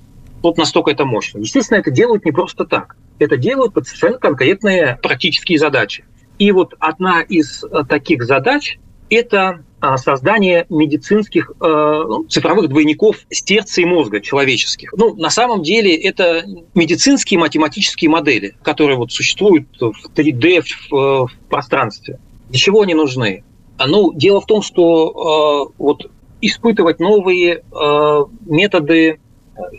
вот 0.45 0.57
настолько 0.57 0.91
это 0.91 1.05
мощно. 1.05 1.39
Естественно, 1.39 1.79
это 1.79 1.91
делают 1.91 2.23
не 2.23 2.31
просто 2.31 2.65
так. 2.65 2.95
Это 3.19 3.35
делают 3.35 3.73
под 3.73 3.87
совершенно 3.87 4.19
конкретные 4.19 4.99
практические 5.01 5.57
задачи. 5.57 6.05
И 6.37 6.51
вот 6.51 6.75
одна 6.79 7.21
из 7.21 7.63
э, 7.63 7.83
таких 7.87 8.23
задач– 8.23 8.77
это 9.09 9.63
а, 9.79 9.97
создание 9.97 10.65
медицинских 10.69 11.49
э, 11.49 11.53
ну, 11.61 12.25
цифровых 12.25 12.69
двойников 12.69 13.17
с 13.29 13.41
терцией 13.41 13.87
мозга 13.87 14.21
человеческих. 14.21 14.93
Ну, 14.97 15.15
на 15.15 15.29
самом 15.29 15.63
деле 15.63 15.95
это 15.95 16.43
медицинские 16.75 17.39
математические 17.39 18.09
модели, 18.09 18.55
которые 18.61 18.97
вот 18.97 19.11
существуют 19.11 19.67
в 19.79 19.93
3D 20.15 20.61
в, 20.61 20.91
в 20.91 21.31
пространстве. 21.49 22.19
Для 22.49 22.59
чего 22.59 22.81
они 22.81 22.93
нужны? 22.93 23.43
Ну, 23.83 24.13
дело 24.13 24.41
в 24.41 24.45
том, 24.45 24.61
что 24.61 25.71
э, 25.71 25.73
вот 25.77 26.09
испытывать 26.41 26.99
новые 26.99 27.63
э, 27.71 28.25
методы 28.45 29.19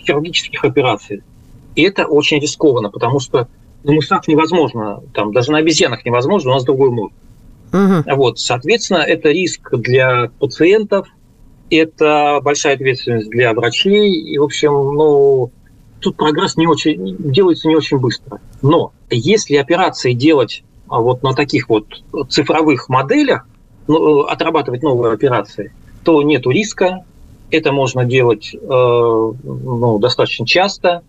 хирургических 0.05 0.65
операций. 0.65 1.23
И 1.75 1.83
это 1.83 2.07
очень 2.07 2.41
рискованно, 2.41 2.91
потому 2.91 3.21
что 3.21 3.49
на 3.85 3.93
мышах 3.93 4.27
невозможно, 4.27 5.03
там, 5.15 5.33
даже 5.33 5.53
на 5.53 5.59
обезьянах 5.59 6.05
невозможно, 6.05 6.51
у 6.51 6.55
нас 6.55 6.65
другой 6.65 6.91
мозг. 6.91 7.15
Угу. 7.73 8.17
Вот, 8.17 8.39
соответственно, 8.39 8.99
это 8.99 9.31
риск 9.31 9.75
для 9.75 10.31
пациентов, 10.39 11.09
это 11.71 12.41
большая 12.43 12.75
ответственность 12.75 13.29
для 13.29 13.53
врачей, 13.53 14.13
и, 14.13 14.39
в 14.39 14.45
общем, 14.45 14.73
ну, 14.73 15.51
тут 16.01 16.17
прогресс 16.17 16.57
не 16.57 16.67
очень, 16.67 17.17
делается 17.19 17.69
не 17.69 17.77
очень 17.77 17.99
быстро. 17.99 18.41
Но 18.63 18.93
если 19.11 19.57
операции 19.57 20.13
делать 20.13 20.63
а, 20.89 21.01
вот 21.01 21.23
на 21.23 21.35
таких 21.35 21.69
вот 21.69 21.87
цифровых 22.29 22.89
моделях, 22.89 23.47
ну, 23.89 24.23
отрабатывать 24.23 24.83
новые 24.83 25.13
операции, 25.13 25.73
то 26.05 26.23
нет 26.23 26.47
риска, 26.47 27.05
это 27.51 27.73
можно 27.73 28.05
делать 28.05 28.55
э, 28.55 28.59
ну, 28.61 29.99
достаточно 29.99 30.47
часто. 30.47 31.03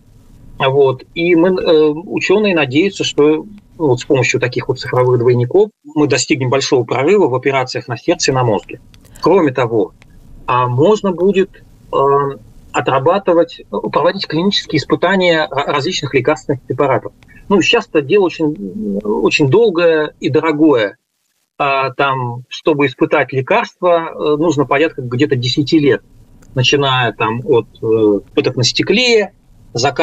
Вот. 0.58 1.04
И 1.14 1.34
мы, 1.34 1.50
э, 1.50 1.88
ученые 1.88 2.54
надеются, 2.54 3.04
что 3.04 3.46
вот 3.76 4.00
с 4.00 4.04
помощью 4.04 4.40
таких 4.40 4.68
вот 4.68 4.80
цифровых 4.80 5.18
двойников 5.18 5.70
мы 5.84 6.08
достигнем 6.08 6.50
большого 6.50 6.84
прорыва 6.84 7.28
в 7.28 7.34
операциях 7.34 7.88
на 7.88 7.96
сердце 7.96 8.30
и 8.30 8.34
на 8.34 8.44
мозге. 8.44 8.80
Кроме 9.20 9.52
того, 9.52 9.92
а 10.46 10.66
можно 10.66 11.12
будет 11.12 11.62
э, 11.92 11.96
отрабатывать, 12.72 13.62
проводить 13.70 14.26
клинические 14.26 14.78
испытания 14.78 15.48
различных 15.50 16.14
лекарственных 16.14 16.62
препаратов. 16.62 17.12
Ну, 17.48 17.60
сейчас 17.62 17.88
это 17.88 18.02
дело 18.02 18.24
очень, 18.24 19.00
очень 19.02 19.48
долгое 19.48 20.14
и 20.20 20.28
дорогое. 20.28 20.96
А, 21.56 21.92
там, 21.94 22.44
чтобы 22.48 22.86
испытать 22.86 23.32
лекарство, 23.32 24.36
нужно 24.36 24.64
порядка 24.64 25.02
где-то 25.02 25.34
10 25.34 25.72
лет 25.72 26.02
начиная 26.58 27.12
там 27.12 27.40
от 27.44 27.68
э, 27.82 28.20
пыток 28.34 28.56
на 28.56 28.64
стекле 28.64 29.32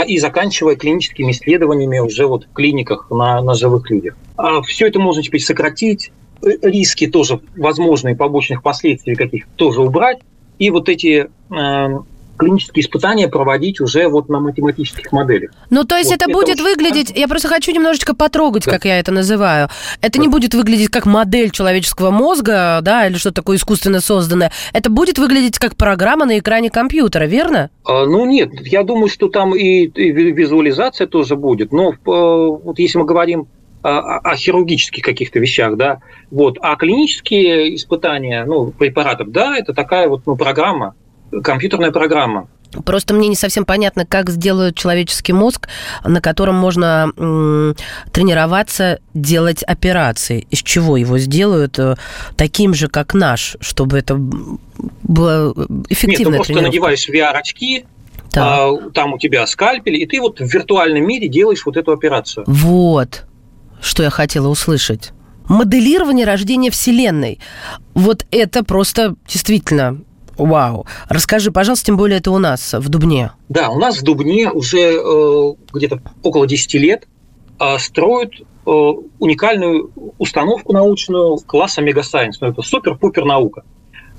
и 0.07 0.19
заканчивая 0.19 0.75
клиническими 0.75 1.31
исследованиями 1.31 1.99
уже 1.99 2.27
вот 2.27 2.45
в 2.45 2.53
клиниках 2.53 3.11
на, 3.11 3.41
на 3.41 3.55
живых 3.55 3.89
людях. 3.89 4.15
А 4.37 4.61
все 4.61 4.87
это 4.87 4.99
можно 4.99 5.21
теперь 5.21 5.41
сократить, 5.41 6.11
э, 6.41 6.47
риски 6.61 7.07
тоже 7.07 7.41
возможные 7.57 8.15
побочных 8.15 8.63
последствий 8.63 9.15
каких 9.15 9.47
тоже 9.57 9.81
убрать. 9.81 10.19
И 10.57 10.69
вот 10.69 10.87
эти 10.87 11.27
э, 11.27 11.99
клинические 12.37 12.83
испытания 12.83 13.27
проводить 13.27 13.79
уже 13.79 14.07
вот 14.07 14.29
на 14.29 14.39
математических 14.39 15.11
моделях. 15.11 15.51
Ну, 15.69 15.83
то 15.83 15.97
есть 15.97 16.09
вот 16.09 16.15
это, 16.15 16.29
это 16.29 16.33
будет 16.33 16.55
очень... 16.55 16.63
выглядеть, 16.63 17.11
я 17.15 17.27
просто 17.27 17.47
хочу 17.47 17.71
немножечко 17.71 18.15
потрогать, 18.15 18.65
да. 18.65 18.71
как 18.71 18.85
я 18.85 18.99
это 18.99 19.11
называю. 19.11 19.69
Это 20.01 20.17
да. 20.17 20.21
не 20.21 20.27
будет 20.27 20.53
выглядеть 20.53 20.89
как 20.89 21.05
модель 21.05 21.51
человеческого 21.51 22.11
мозга, 22.11 22.79
да, 22.81 23.07
или 23.07 23.15
что-то 23.15 23.35
такое 23.35 23.57
искусственно 23.57 24.01
созданное. 24.01 24.51
Это 24.73 24.89
будет 24.89 25.17
выглядеть 25.17 25.59
как 25.59 25.75
программа 25.75 26.25
на 26.25 26.39
экране 26.39 26.69
компьютера, 26.69 27.25
верно? 27.25 27.69
А, 27.85 28.05
ну, 28.05 28.25
нет, 28.25 28.51
я 28.67 28.83
думаю, 28.83 29.07
что 29.07 29.29
там 29.29 29.55
и, 29.55 29.85
и 29.85 30.11
визуализация 30.11 31.07
тоже 31.07 31.35
будет. 31.35 31.71
Но 31.71 31.91
э, 31.91 31.95
вот 32.05 32.79
если 32.79 32.97
мы 32.97 33.05
говорим 33.05 33.47
о 33.87 34.35
хирургических 34.35 35.03
каких-то 35.03 35.37
вещах, 35.37 35.77
да, 35.77 35.99
вот, 36.31 36.57
а 36.59 36.75
клинические 36.75 37.75
испытания, 37.75 38.43
ну, 38.43 38.71
препаратов, 38.71 39.31
да, 39.31 39.55
это 39.55 39.75
такая 39.75 40.09
вот, 40.09 40.23
ну, 40.25 40.35
программа, 40.35 40.95
компьютерная 41.43 41.91
программа. 41.91 42.47
Просто 42.83 43.13
мне 43.13 43.29
не 43.29 43.35
совсем 43.35 43.65
понятно, 43.65 44.05
как 44.05 44.29
сделают 44.29 44.75
человеческий 44.75 45.33
мозг, 45.33 45.69
на 46.03 46.19
котором 46.19 46.55
можно 46.55 47.11
м, 47.15 47.75
тренироваться, 48.11 48.99
делать 49.13 49.63
операции. 49.63 50.47
Из 50.49 50.61
чего 50.61 50.97
его 50.97 51.17
сделают 51.17 51.79
э, 51.79 51.95
таким 52.35 52.73
же, 52.73 52.87
как 52.87 53.13
наш, 53.13 53.55
чтобы 53.61 53.97
это 53.97 54.15
было 54.17 55.53
эффективно. 55.89 56.35
Нет, 56.35 56.41
ты 56.43 56.53
просто 56.53 56.61
надеваешь 56.61 57.07
VR-очки, 57.09 57.85
а, 58.37 58.71
там 58.93 59.13
у 59.13 59.17
тебя 59.17 59.47
скальпель, 59.47 59.95
и 59.95 60.05
ты 60.05 60.19
вот 60.19 60.39
в 60.39 60.45
виртуальном 60.45 61.05
мире 61.05 61.27
делаешь 61.27 61.65
вот 61.65 61.77
эту 61.77 61.93
операцию. 61.93 62.43
Вот, 62.47 63.25
что 63.81 64.03
я 64.03 64.09
хотела 64.09 64.47
услышать. 64.49 65.11
Моделирование 65.47 66.25
рождения 66.25 66.71
Вселенной. 66.71 67.39
Вот 67.93 68.25
это 68.31 68.63
просто 68.63 69.15
действительно 69.27 70.01
Вау. 70.37 70.85
Расскажи, 71.09 71.51
пожалуйста, 71.51 71.87
тем 71.87 71.97
более 71.97 72.19
это 72.19 72.31
у 72.31 72.37
нас 72.37 72.73
в 72.73 72.89
Дубне. 72.89 73.31
Да, 73.49 73.69
у 73.69 73.79
нас 73.79 73.97
в 73.99 74.03
Дубне 74.03 74.49
уже 74.51 74.93
э, 74.93 75.53
где-то 75.73 76.01
около 76.23 76.47
10 76.47 76.73
лет 76.75 77.07
э, 77.59 77.77
строят 77.79 78.33
э, 78.33 78.69
уникальную 79.19 79.91
установку 80.17 80.73
научную 80.73 81.37
класса 81.37 81.81
Мегасайенс. 81.81 82.41
Ну, 82.41 82.47
это 82.47 82.61
супер-пупер 82.61 83.25
наука. 83.25 83.63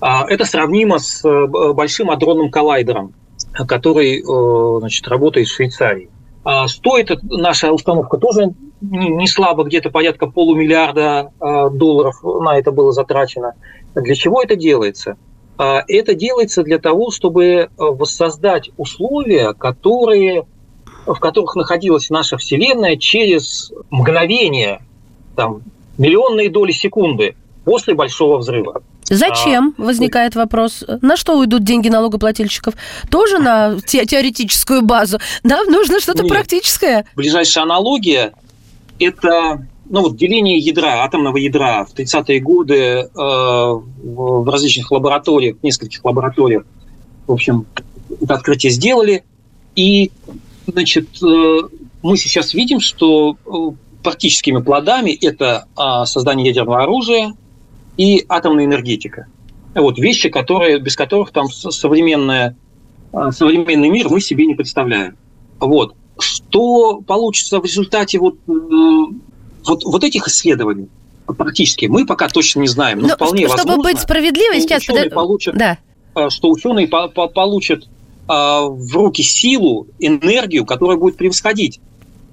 А, 0.00 0.26
это 0.28 0.44
сравнимо 0.44 0.98
с 0.98 1.24
э, 1.24 1.72
большим 1.72 2.10
адронным 2.10 2.50
коллайдером, 2.50 3.14
который 3.52 4.20
э, 4.20 4.78
значит, 4.80 5.08
работает 5.08 5.48
в 5.48 5.54
Швейцарии. 5.54 6.10
А 6.44 6.68
стоит 6.68 7.10
наша 7.24 7.72
установка 7.72 8.18
тоже 8.18 8.54
не 8.80 9.26
слабо, 9.26 9.64
где-то 9.64 9.90
порядка 9.90 10.26
полумиллиарда 10.26 11.32
э, 11.40 11.70
долларов 11.70 12.22
на 12.22 12.58
это 12.58 12.70
было 12.72 12.92
затрачено. 12.92 13.54
Для 13.94 14.14
чего 14.14 14.42
это 14.42 14.54
делается? 14.54 15.16
А, 15.58 15.82
это 15.88 16.14
делается 16.14 16.62
для 16.62 16.78
того, 16.78 17.10
чтобы 17.10 17.44
э, 17.44 17.68
воссоздать 17.78 18.70
условия, 18.76 19.54
которые, 19.54 20.46
в 21.06 21.14
которых 21.14 21.56
находилась 21.56 22.10
наша 22.10 22.36
Вселенная 22.36 22.96
через 22.96 23.72
мгновение, 23.90 24.82
там, 25.34 25.62
миллионные 25.96 26.50
доли 26.50 26.72
секунды 26.72 27.36
после 27.64 27.94
Большого 27.94 28.38
взрыва. 28.38 28.82
Зачем, 29.08 29.74
а, 29.78 29.82
возникает 29.82 30.34
вопрос, 30.34 30.84
на 31.00 31.16
что 31.16 31.38
уйдут 31.38 31.64
деньги 31.64 31.88
налогоплательщиков? 31.88 32.74
Тоже 33.08 33.38
на 33.38 33.80
те, 33.86 34.04
теоретическую 34.04 34.82
базу? 34.82 35.20
Нам 35.42 35.66
нужно 35.68 36.00
что-то 36.00 36.24
практическое? 36.24 37.06
Ближайшая 37.14 37.64
аналогия– 37.64 38.32
это 38.98 39.66
ну, 39.88 40.02
вот 40.02 40.16
деление 40.16 40.58
ядра, 40.58 41.04
атомного 41.04 41.36
ядра 41.36 41.84
в 41.84 41.94
30-е 41.94 42.40
годы 42.40 42.74
э, 42.74 43.08
в 43.14 44.50
различных 44.50 44.90
лабораториях, 44.90 45.56
в 45.58 45.62
нескольких 45.62 46.04
лабораториях, 46.04 46.64
в 47.26 47.32
общем, 47.32 47.66
это 48.20 48.34
открытие 48.34 48.70
сделали. 48.72 49.24
И, 49.74 50.10
значит, 50.66 51.08
э, 51.22 51.58
мы 52.02 52.16
сейчас 52.16 52.54
видим, 52.54 52.80
что 52.80 53.36
э, 53.44 53.50
практическими 54.02 54.60
плодами 54.62 55.10
это 55.10 55.66
э, 55.76 56.06
создание 56.06 56.46
ядерного 56.46 56.82
оружия 56.82 57.34
и 57.96 58.24
атомная 58.28 58.64
энергетика. 58.64 59.26
Вот 59.74 59.98
вещи, 59.98 60.28
которые, 60.28 60.78
без 60.78 60.96
которых 60.96 61.30
там 61.32 61.48
современная, 61.50 62.56
э, 63.12 63.30
современный 63.32 63.90
мир 63.90 64.08
мы 64.08 64.20
себе 64.20 64.46
не 64.46 64.54
представляем. 64.54 65.16
Вот. 65.60 65.94
Что 66.18 67.00
получится 67.02 67.60
в 67.60 67.64
результате 67.64 68.18
вот 68.18 68.36
э, 68.48 68.52
вот, 69.66 69.84
вот 69.84 70.04
этих 70.04 70.28
исследований 70.28 70.88
практически 71.34 71.86
мы 71.86 72.06
пока 72.06 72.28
точно 72.28 72.60
не 72.60 72.68
знаем. 72.68 73.00
Но, 73.00 73.08
но 73.08 73.14
вполне 73.14 73.46
чтобы 73.46 73.58
возможно, 73.58 73.82
быть 73.82 74.00
справедливой, 74.00 74.60
сейчас 74.60 74.82
ученые 74.82 75.10
получат, 75.10 75.56
да. 75.56 75.78
А, 76.14 76.30
что 76.30 76.50
ученые 76.50 76.88
по 76.88 77.08
по 77.08 77.28
получат 77.28 77.84
а, 78.28 78.62
в 78.62 78.92
руки 78.94 79.22
силу, 79.22 79.88
энергию, 79.98 80.64
которая 80.64 80.96
будет 80.96 81.16
превосходить 81.16 81.80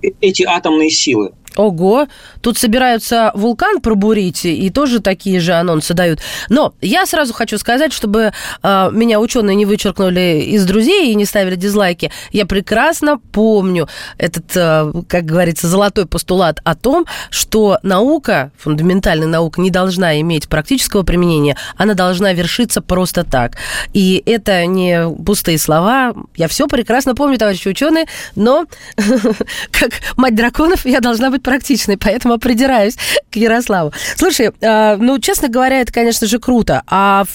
э, 0.02 0.10
эти 0.22 0.44
атомные 0.44 0.90
силы. 0.90 1.34
Ого, 1.56 2.08
тут 2.42 2.58
собираются 2.58 3.32
вулкан 3.36 3.82
пробурить, 3.82 4.46
и 4.46 4.70
тоже 4.70 5.00
такие 5.00 5.40
же 5.40 5.54
анонсы 5.54 5.94
дают. 5.94 6.20
Но 6.50 6.74
я 6.82 7.06
сразу 7.06 7.34
хочу 7.34 7.58
сказать, 7.58 7.94
чтобы 7.94 8.34
э, 8.64 8.90
меня 8.92 9.20
ученые 9.20 9.56
не 9.56 9.66
вычеркнули 9.66 10.44
из 10.48 10.66
друзей 10.66 11.12
и 11.12 11.16
не 11.16 11.26
ставили 11.26 11.56
дизлайки, 11.56 12.12
я 12.32 12.46
прекрасно 12.46 13.20
помню 13.32 13.88
этот, 14.18 14.46
э, 14.56 14.92
как 15.08 15.26
говорится, 15.26 15.68
золотой 15.68 16.06
постулат 16.06 16.60
о 16.64 16.76
том, 16.76 17.06
что 17.30 17.80
наука, 17.84 18.52
фундаментальная 18.58 19.28
наука, 19.28 19.62
не 19.62 19.70
должна 19.70 20.20
иметь 20.22 20.50
практического 20.50 21.04
применения, 21.04 21.58
она 21.78 21.94
должна 21.94 22.34
вершиться 22.34 22.82
просто 22.82 23.24
так. 23.24 23.58
И 23.94 24.24
это 24.26 24.66
не 24.66 25.10
пустые 25.24 25.58
слова, 25.58 26.14
я 26.36 26.48
все 26.48 26.68
прекрасно 26.68 27.16
помню, 27.16 27.38
товарищи 27.38 27.68
ученые, 27.68 28.06
но 28.36 28.66
как 29.72 29.92
мать 30.18 30.36
драконов 30.36 30.86
я 30.86 31.00
должна 31.00 31.30
быть 31.30 31.43
практичный, 31.44 31.98
поэтому 31.98 32.38
придираюсь 32.38 32.96
к 33.32 33.36
Ярославу. 33.36 33.92
Слушай, 34.16 34.52
а, 34.62 34.98
ну, 34.98 35.20
честно 35.20 35.50
говоря, 35.50 35.82
это, 35.82 35.94
конечно 35.94 36.28
же, 36.28 36.40
круто. 36.40 36.84
А 36.88 37.26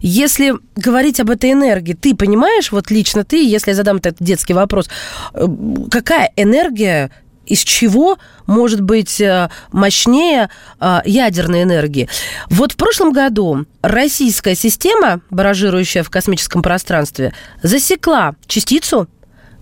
если 0.00 0.54
говорить 0.76 1.20
об 1.20 1.30
этой 1.30 1.52
энергии, 1.52 1.94
ты 1.94 2.14
понимаешь, 2.14 2.72
вот 2.72 2.90
лично 2.90 3.24
ты, 3.24 3.44
если 3.44 3.70
я 3.70 3.76
задам 3.76 3.96
этот 3.96 4.16
детский 4.20 4.54
вопрос, 4.54 4.88
э, 5.34 5.46
какая 5.90 6.32
энергия 6.36 7.10
из 7.46 7.60
чего 7.60 8.18
может 8.46 8.80
быть 8.80 9.20
э, 9.20 9.50
мощнее 9.72 10.48
э, 10.80 11.00
ядерной 11.04 11.62
энергии. 11.62 12.08
Вот 12.48 12.72
в 12.72 12.76
прошлом 12.76 13.12
году 13.12 13.66
российская 13.82 14.54
система, 14.54 15.20
баражирующая 15.30 16.02
в 16.02 16.10
космическом 16.10 16.62
пространстве, 16.62 17.34
засекла 17.62 18.34
частицу, 18.46 19.08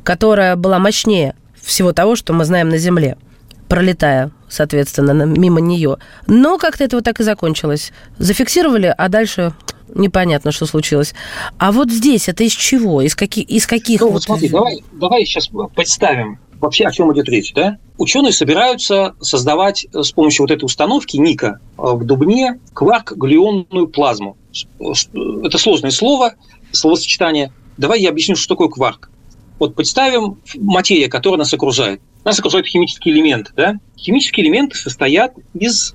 которая 0.04 0.56
была 0.56 0.78
мощнее 0.78 1.34
всего 1.60 1.92
того, 1.92 2.16
что 2.16 2.32
мы 2.32 2.44
знаем 2.44 2.68
на 2.68 2.78
Земле 2.78 3.16
пролетая, 3.70 4.32
соответственно, 4.48 5.12
мимо 5.22 5.60
нее. 5.60 5.98
Но 6.26 6.58
как-то 6.58 6.84
это 6.84 6.96
вот 6.96 7.04
так 7.04 7.20
и 7.20 7.22
закончилось. 7.22 7.92
Зафиксировали, 8.18 8.92
а 8.98 9.08
дальше 9.08 9.54
непонятно, 9.94 10.50
что 10.50 10.66
случилось. 10.66 11.14
А 11.56 11.70
вот 11.70 11.90
здесь 11.90 12.28
это 12.28 12.42
из 12.42 12.52
чего? 12.52 13.00
Из 13.00 13.14
каких? 13.14 13.48
Из 13.48 13.66
каких 13.66 14.00
ну, 14.00 14.08
вот, 14.08 14.14
вот 14.14 14.22
смотри, 14.24 14.48
давай, 14.48 14.82
давай 14.92 15.24
сейчас 15.24 15.48
представим 15.74 16.40
вообще, 16.60 16.84
о 16.84 16.90
чем 16.90 17.12
идет 17.12 17.28
речь. 17.28 17.54
Да? 17.54 17.78
Ученые 17.96 18.32
собираются 18.32 19.14
создавать 19.20 19.86
с 19.92 20.10
помощью 20.10 20.42
вот 20.44 20.50
этой 20.50 20.64
установки 20.64 21.16
Ника 21.16 21.60
в 21.76 22.04
Дубне 22.04 22.58
кварк-глюонную 22.74 23.86
плазму. 23.86 24.36
Это 24.80 25.58
сложное 25.58 25.92
слово, 25.92 26.34
словосочетание. 26.72 27.52
Давай 27.76 28.00
я 28.00 28.10
объясню, 28.10 28.34
что 28.34 28.48
такое 28.48 28.68
кварк. 28.68 29.10
Вот 29.60 29.76
представим 29.76 30.40
материя, 30.56 31.08
которая 31.08 31.38
нас 31.38 31.54
окружает. 31.54 32.00
Нас 32.24 32.38
окружают 32.38 32.66
химические 32.66 33.14
элементы. 33.14 33.52
Да? 33.56 33.74
Химические 33.96 34.46
элементы 34.46 34.76
состоят 34.76 35.34
из 35.54 35.92
э, 35.92 35.94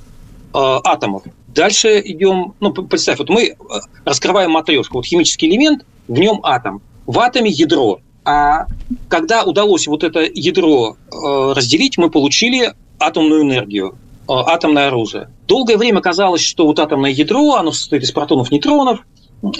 атомов. 0.53 1.23
Дальше 1.47 2.01
идем, 2.03 2.53
ну, 2.59 2.73
представь, 2.73 3.19
вот 3.19 3.29
мы 3.29 3.43
э, 3.43 3.55
раскрываем 4.03 4.51
матрешку. 4.51 4.97
Вот 4.97 5.05
химический 5.05 5.47
элемент, 5.47 5.85
в 6.07 6.19
нем 6.19 6.39
атом. 6.43 6.81
В 7.05 7.19
атоме 7.19 7.49
ядро. 7.49 7.99
А 8.25 8.65
когда 9.07 9.43
удалось 9.43 9.87
вот 9.87 10.03
это 10.03 10.21
ядро 10.21 10.97
э, 11.11 11.53
разделить, 11.55 11.97
мы 11.97 12.09
получили 12.09 12.73
атомную 12.99 13.43
энергию, 13.43 13.95
э, 14.27 14.33
атомное 14.33 14.87
оружие. 14.87 15.29
Долгое 15.47 15.77
время 15.77 16.01
казалось, 16.01 16.41
что 16.41 16.65
вот 16.65 16.79
атомное 16.79 17.11
ядро, 17.11 17.55
оно 17.55 17.71
состоит 17.71 18.03
из 18.03 18.11
протонов, 18.11 18.51
нейтронов. 18.51 18.99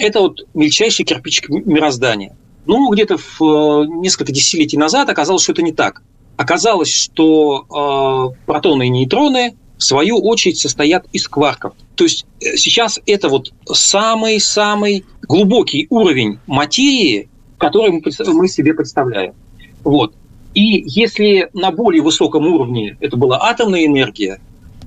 Это 0.00 0.20
вот 0.20 0.40
мельчайший 0.52 1.04
кирпичик 1.04 1.48
мироздания. 1.48 2.36
Ну, 2.66 2.90
где-то 2.90 3.16
в 3.18 3.40
э, 3.40 3.86
несколько 3.86 4.32
десятилетий 4.32 4.76
назад 4.76 5.08
оказалось, 5.08 5.44
что 5.44 5.52
это 5.52 5.62
не 5.62 5.72
так. 5.72 6.02
Оказалось, 6.36 6.92
что 6.92 8.34
э, 8.34 8.44
протоны 8.46 8.86
и 8.86 8.90
нейтроны 8.90 9.56
в 9.78 9.82
свою 9.82 10.18
очередь 10.18 10.58
состоят 10.58 11.06
из 11.12 11.28
кварков. 11.28 11.72
То 11.94 12.04
есть 12.04 12.26
э, 12.40 12.56
сейчас 12.56 13.00
это 13.06 13.28
вот 13.28 13.52
самый-самый 13.70 15.04
глубокий 15.22 15.86
уровень 15.90 16.38
материи, 16.46 17.28
который 17.58 17.92
мы, 17.92 18.02
мы 18.34 18.48
себе 18.48 18.74
представляем. 18.74 19.34
Вот. 19.82 20.14
И 20.54 20.82
если 20.86 21.48
на 21.52 21.70
более 21.70 22.02
высоком 22.02 22.46
уровне 22.46 22.96
это 23.00 23.16
была 23.16 23.42
атомная 23.42 23.84
энергия, 23.84 24.40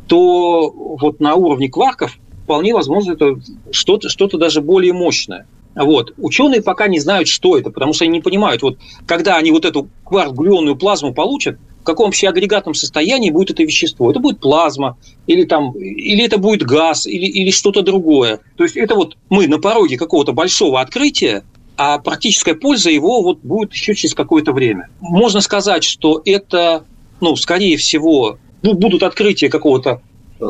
то 0.08 0.72
вот 0.72 1.20
на 1.20 1.36
уровне 1.36 1.70
кварков 1.70 2.18
вполне 2.44 2.74
возможно 2.74 3.14
это 3.14 3.40
что-то 3.72 4.10
что 4.10 4.28
даже 4.38 4.62
более 4.62 4.94
мощное. 4.94 5.46
Вот. 5.80 6.14
Ученые 6.18 6.62
пока 6.62 6.88
не 6.88 7.00
знают, 7.00 7.30
что 7.30 7.58
это, 7.58 7.70
потому 7.70 7.94
что 7.94 8.04
они 8.04 8.12
не 8.14 8.20
понимают, 8.20 8.62
вот, 8.62 8.78
когда 9.06 9.38
они 9.38 9.52
вот 9.52 9.64
эту 9.64 9.88
кварк-глюонную 10.04 10.76
плазму 10.76 11.14
получат, 11.14 11.58
в 11.82 11.84
каком 11.86 12.08
вообще 12.08 12.28
агрегатном 12.28 12.74
состоянии 12.74 13.32
будет 13.32 13.52
это 13.52 13.64
вещество. 13.64 14.12
Это 14.12 14.20
будет 14.20 14.42
плазма, 14.42 14.98
или, 15.26 15.46
там, 15.46 15.72
или 15.72 16.26
это 16.26 16.38
будет 16.38 16.64
газ, 16.64 17.08
или, 17.08 17.26
или 17.26 17.50
что-то 17.52 17.82
другое. 17.82 18.42
То 18.58 18.66
есть 18.66 18.76
это 18.76 18.96
вот 18.96 19.16
мы 19.30 19.48
на 19.48 19.60
пороге 19.60 19.98
какого-то 19.98 20.34
большого 20.34 20.82
открытия, 20.82 21.44
а 21.78 21.98
практическая 21.98 22.56
польза 22.56 22.90
его 22.90 23.22
вот 23.22 23.40
будет 23.42 23.72
еще 23.72 23.96
через 23.96 24.14
какое-то 24.14 24.52
время. 24.52 24.90
Можно 25.00 25.40
сказать, 25.40 25.86
что 25.86 26.22
это, 26.26 26.84
ну, 27.22 27.38
скорее 27.38 27.78
всего, 27.78 28.38
будут 28.62 29.02
открытия 29.02 29.48
какого-то 29.48 30.02
э, 30.42 30.46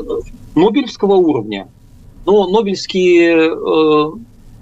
Нобелевского 0.56 1.14
уровня, 1.18 1.68
но 2.26 2.50
Нобелевские, 2.50 3.52
э, 3.52 4.12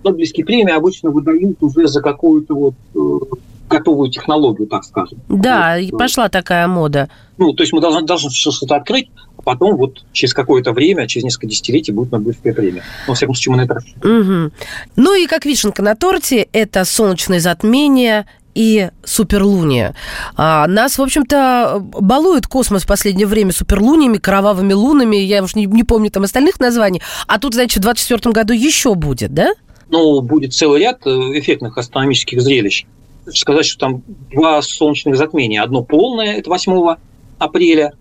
Нобелевские 0.09 0.45
премии 0.45 0.73
обычно 0.73 1.11
выдают 1.11 1.61
уже 1.61 1.87
за 1.87 2.01
какую-то 2.01 2.55
вот 2.55 2.75
э, 2.95 3.35
готовую 3.69 4.09
технологию, 4.09 4.67
так 4.67 4.83
скажем. 4.83 5.19
Да, 5.29 5.77
вот, 5.79 5.97
пошла 5.97 6.29
такая 6.29 6.67
мода. 6.67 7.09
Ну, 7.37 7.53
то 7.53 7.63
есть 7.63 7.73
мы 7.73 7.81
должны, 7.81 8.01
должны 8.03 8.29
что-то 8.31 8.75
открыть, 8.75 9.09
а 9.37 9.41
потом 9.41 9.75
вот 9.75 10.03
через 10.11 10.33
какое-то 10.33 10.71
время, 10.71 11.07
через 11.07 11.25
несколько 11.25 11.47
десятилетий 11.47 11.91
будет 11.91 12.11
Нобелевская 12.11 12.53
премия. 12.53 12.83
Ну, 13.05 13.11
во 13.11 13.15
всяком 13.15 13.35
случае, 13.35 13.55
мы 13.55 13.57
на 13.57 13.65
это. 13.65 13.75
Угу. 14.03 14.51
Ну 14.95 15.15
и 15.15 15.27
как 15.27 15.45
вишенка 15.45 15.81
на 15.81 15.95
торте, 15.95 16.47
это 16.51 16.85
солнечное 16.85 17.39
затмение, 17.39 18.25
и 18.57 18.89
суперлуния. 19.03 19.93
А, 20.35 20.65
нас, 20.65 20.97
в 20.97 21.01
общем-то, 21.03 21.77
балует 21.79 22.47
космос 22.47 22.83
в 22.83 22.87
последнее 22.87 23.27
время 23.27 23.51
суперлуниями, 23.51 24.17
кровавыми 24.17 24.73
лунами, 24.73 25.15
я 25.17 25.43
уж 25.43 25.53
не, 25.53 25.67
не 25.67 25.83
помню 25.83 26.09
там 26.09 26.23
остальных 26.23 26.59
названий, 26.59 27.03
а 27.27 27.37
тут, 27.37 27.53
значит, 27.53 27.77
в 27.77 27.81
2024 27.81 28.33
году 28.33 28.53
еще 28.53 28.95
будет, 28.95 29.31
да? 29.31 29.53
Ну, 29.89 30.21
будет 30.21 30.53
целый 30.53 30.81
ряд 30.81 31.05
э, 31.05 31.09
эффектных 31.09 31.77
астрономических 31.77 32.41
зрелищ. 32.41 32.85
Сказать, 33.27 33.65
что 33.65 33.79
там 33.79 34.03
два 34.31 34.61
солнечных 34.61 35.17
затмения. 35.17 35.61
Одно 35.61 35.83
полное, 35.83 36.37
это 36.37 36.49
8 36.49 36.95
апреля. 37.39 37.93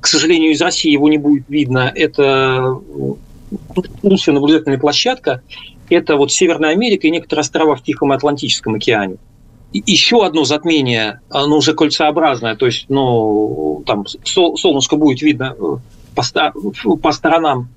К 0.00 0.06
сожалению, 0.06 0.52
из 0.52 0.60
России 0.60 0.90
его 0.90 1.08
не 1.08 1.18
будет 1.18 1.44
видно. 1.48 1.92
Это 1.94 2.78
лучшая 4.02 4.34
наблюдательная 4.34 4.78
площадка. 4.78 5.42
Это 5.88 6.16
вот 6.16 6.32
Северная 6.32 6.70
Америка 6.70 7.06
и 7.06 7.10
некоторые 7.10 7.42
острова 7.42 7.76
в 7.76 7.82
Тихом 7.82 8.12
и 8.12 8.16
Атлантическом 8.16 8.74
океане 8.74 9.16
еще 9.72 10.24
одно 10.24 10.44
затмение, 10.44 11.20
оно 11.30 11.58
уже 11.58 11.74
кольцеобразное, 11.74 12.56
то 12.56 12.66
есть, 12.66 12.86
ну, 12.88 13.82
там 13.86 14.04
солнышко 14.24 14.96
будет 14.96 15.22
видно 15.22 15.54
э, 15.58 15.76
по, 16.14 16.96
по 16.96 17.12
сторонам. 17.12 17.68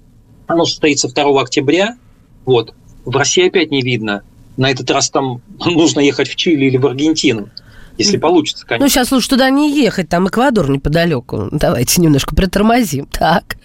Оно 0.47 0.65
состоится 0.65 1.07
2 1.07 1.41
октября. 1.41 1.97
Вот. 2.45 2.73
В 3.05 3.15
России 3.15 3.47
опять 3.47 3.71
не 3.71 3.81
видно. 3.81 4.23
На 4.57 4.69
этот 4.69 4.89
раз 4.91 5.09
там 5.09 5.41
нужно 5.65 5.99
ехать 5.99 6.29
в 6.29 6.35
Чили 6.35 6.65
или 6.65 6.77
в 6.77 6.85
Аргентину. 6.85 7.49
Если 7.97 8.17
получится, 8.17 8.65
конечно. 8.65 8.85
Ну, 8.85 8.89
сейчас 8.89 9.11
лучше 9.11 9.29
туда 9.29 9.49
не 9.51 9.71
ехать, 9.71 10.09
там 10.09 10.27
Эквадор 10.27 10.69
неподалеку. 10.69 11.49
Давайте 11.51 12.01
немножко 12.01 12.35
притормозим. 12.35 13.05
Так. 13.05 13.57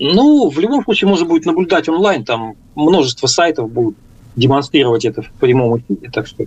Ну, 0.00 0.48
в 0.48 0.58
любом 0.58 0.82
случае 0.84 1.08
можно 1.08 1.24
будет 1.24 1.46
наблюдать 1.46 1.88
онлайн, 1.88 2.24
там 2.24 2.54
множество 2.74 3.28
сайтов 3.28 3.70
будут 3.70 3.96
демонстрировать 4.34 5.04
это 5.04 5.22
в 5.22 5.30
прямом 5.40 5.78
эфире, 5.78 6.10
так 6.12 6.26
что 6.26 6.44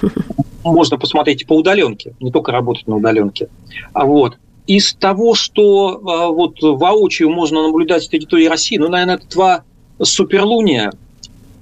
можно 0.64 0.96
посмотреть 0.96 1.46
по 1.46 1.54
удаленке, 1.54 2.14
не 2.20 2.30
только 2.30 2.52
работать 2.52 2.86
на 2.86 2.96
удаленке. 2.96 3.48
А 3.92 4.06
вот 4.06 4.38
из 4.66 4.94
того, 4.94 5.34
что 5.34 6.00
а, 6.06 6.28
вот 6.28 6.56
воочию 6.60 7.30
можно 7.30 7.62
наблюдать 7.62 8.04
с 8.04 8.08
территории 8.08 8.46
России, 8.46 8.78
ну, 8.78 8.88
наверное, 8.88 9.16
это 9.16 9.28
два 9.28 9.64
суперлуния. 10.02 10.92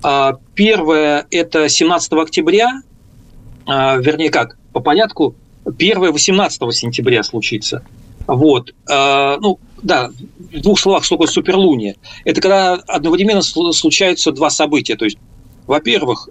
А, 0.05 0.35
первое– 0.55 1.27
это 1.31 1.69
17 1.69 2.13
октября, 2.13 2.83
а, 3.67 3.97
вернее 3.97 4.31
как, 4.31 4.59
по 4.75 4.81
порядку, 4.81 5.35
первое 5.79 6.13
18 6.13 6.73
сентября 6.73 7.23
случится. 7.23 7.83
Вот. 8.27 8.75
Ну, 8.89 9.59
да, 9.83 10.11
в 10.39 10.61
двух 10.61 10.79
словах, 10.79 11.05
что 11.05 11.17
такое 11.17 11.29
суперлуния. 11.29 11.97
Это 12.25 12.41
когда 12.41 12.75
одновременно 12.75 13.43
случаются 13.43 14.33
два 14.33 14.51
события. 14.51 14.97
То 14.97 15.05
есть 15.05 15.19
во-первых, 15.67 16.29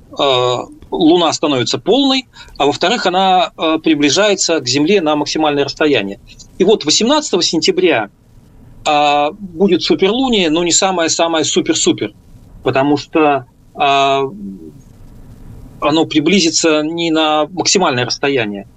Луна 0.92 1.34
становится 1.34 1.80
полной, 1.80 2.28
а 2.58 2.66
во-вторых, 2.68 3.06
она 3.08 3.52
приближается 3.84 4.60
к 4.60 4.68
Земле 4.68 5.02
на 5.02 5.16
максимальное 5.16 5.66
расстояние. 5.66 6.20
И 6.58 6.64
вот 6.64 6.86
18 6.86 7.44
сентября 7.44 8.10
будет 9.40 9.84
суперлуния, 9.84 10.50
но 10.50 10.64
не 10.64 10.72
самое-самое 10.72 11.46
супер-супер, 11.46 12.14
потому 12.64 12.98
что 12.98 13.46
оно 13.76 14.32
приблизится 16.06 16.82
не 16.84 17.12
на 17.12 17.48
максимальное 17.52 18.06
расстояние. 18.06 18.68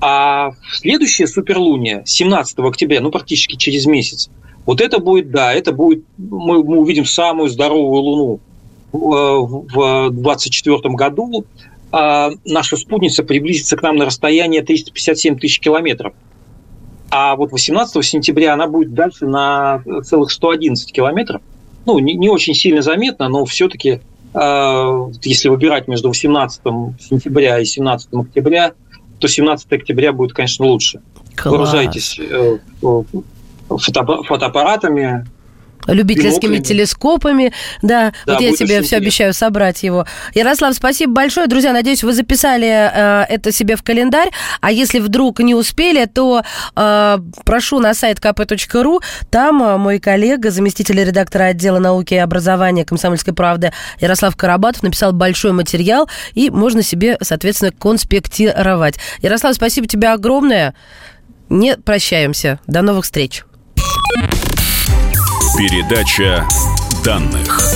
А 0.00 0.52
следующая 0.72 1.26
суперлуния, 1.26 2.02
17 2.04 2.58
октября, 2.60 3.00
ну 3.00 3.10
практически 3.10 3.56
через 3.56 3.86
месяц, 3.86 4.30
вот 4.64 4.80
это 4.80 4.98
будет, 4.98 5.30
да, 5.30 5.52
это 5.52 5.72
будет, 5.72 6.04
мы, 6.16 6.62
мы 6.62 6.78
увидим 6.78 7.04
самую 7.04 7.48
здоровую 7.48 8.02
Луну 8.02 8.40
в 8.92 10.10
2024 10.10 10.94
году 10.94 11.44
а, 11.90 12.30
наша 12.44 12.76
спутница 12.76 13.22
приблизится 13.22 13.76
к 13.76 13.82
нам 13.82 13.96
на 13.96 14.04
расстояние 14.04 14.62
357 14.62 15.38
тысяч 15.38 15.60
километров. 15.60 16.12
А 17.10 17.36
вот 17.36 17.52
18 17.52 18.04
сентября 18.04 18.52
она 18.52 18.66
будет 18.66 18.92
дальше 18.92 19.26
на 19.26 19.82
целых 20.04 20.30
111 20.30 20.92
километров. 20.92 21.40
Ну, 21.86 21.98
не, 21.98 22.14
не 22.14 22.28
очень 22.28 22.54
сильно 22.54 22.82
заметно, 22.82 23.28
но 23.28 23.46
все-таки, 23.46 24.00
если 25.22 25.48
выбирать 25.48 25.88
между 25.88 26.08
18 26.08 26.60
сентября 27.00 27.58
и 27.58 27.64
17 27.64 28.08
октября, 28.12 28.72
то 29.18 29.28
17 29.28 29.72
октября 29.72 30.12
будет, 30.12 30.32
конечно, 30.32 30.64
лучше. 30.66 31.00
Класс. 31.34 31.52
Вооружайтесь 31.52 32.20
э, 32.20 32.58
фотоаппаратами, 33.68 35.26
любительскими 35.86 36.54
Биноклями. 36.56 36.64
телескопами. 36.64 37.52
Да, 37.82 38.12
да 38.26 38.34
вот 38.34 38.42
я 38.42 38.52
тебе 38.52 38.82
все 38.82 38.96
обещаю 38.96 39.32
собрать 39.32 39.82
его. 39.82 40.06
Ярослав, 40.34 40.74
спасибо 40.74 41.12
большое. 41.12 41.46
Друзья, 41.46 41.72
надеюсь, 41.72 42.02
вы 42.02 42.12
записали 42.12 42.68
э, 42.68 43.24
это 43.28 43.52
себе 43.52 43.76
в 43.76 43.82
календарь. 43.82 44.30
А 44.60 44.70
если 44.70 44.98
вдруг 44.98 45.40
не 45.40 45.54
успели, 45.54 46.04
то 46.06 46.42
э, 46.76 47.18
прошу 47.44 47.78
на 47.80 47.94
сайт 47.94 48.18
kp.ru. 48.18 49.00
Там 49.30 49.62
э, 49.62 49.76
мой 49.76 49.98
коллега, 49.98 50.50
заместитель 50.50 51.02
редактора 51.02 51.44
отдела 51.44 51.78
науки 51.78 52.14
и 52.14 52.18
образования 52.18 52.84
«Комсомольской 52.84 53.34
правды» 53.34 53.72
Ярослав 54.00 54.36
Карабатов 54.36 54.82
написал 54.82 55.12
большой 55.12 55.52
материал, 55.52 56.08
и 56.34 56.50
можно 56.50 56.82
себе, 56.82 57.18
соответственно, 57.20 57.72
конспектировать. 57.72 58.96
Ярослав, 59.22 59.54
спасибо 59.54 59.86
тебе 59.86 60.08
огромное. 60.08 60.74
Не 61.48 61.76
прощаемся. 61.76 62.60
До 62.66 62.82
новых 62.82 63.04
встреч. 63.04 63.44
Передача 65.58 66.46
данных. 67.04 67.67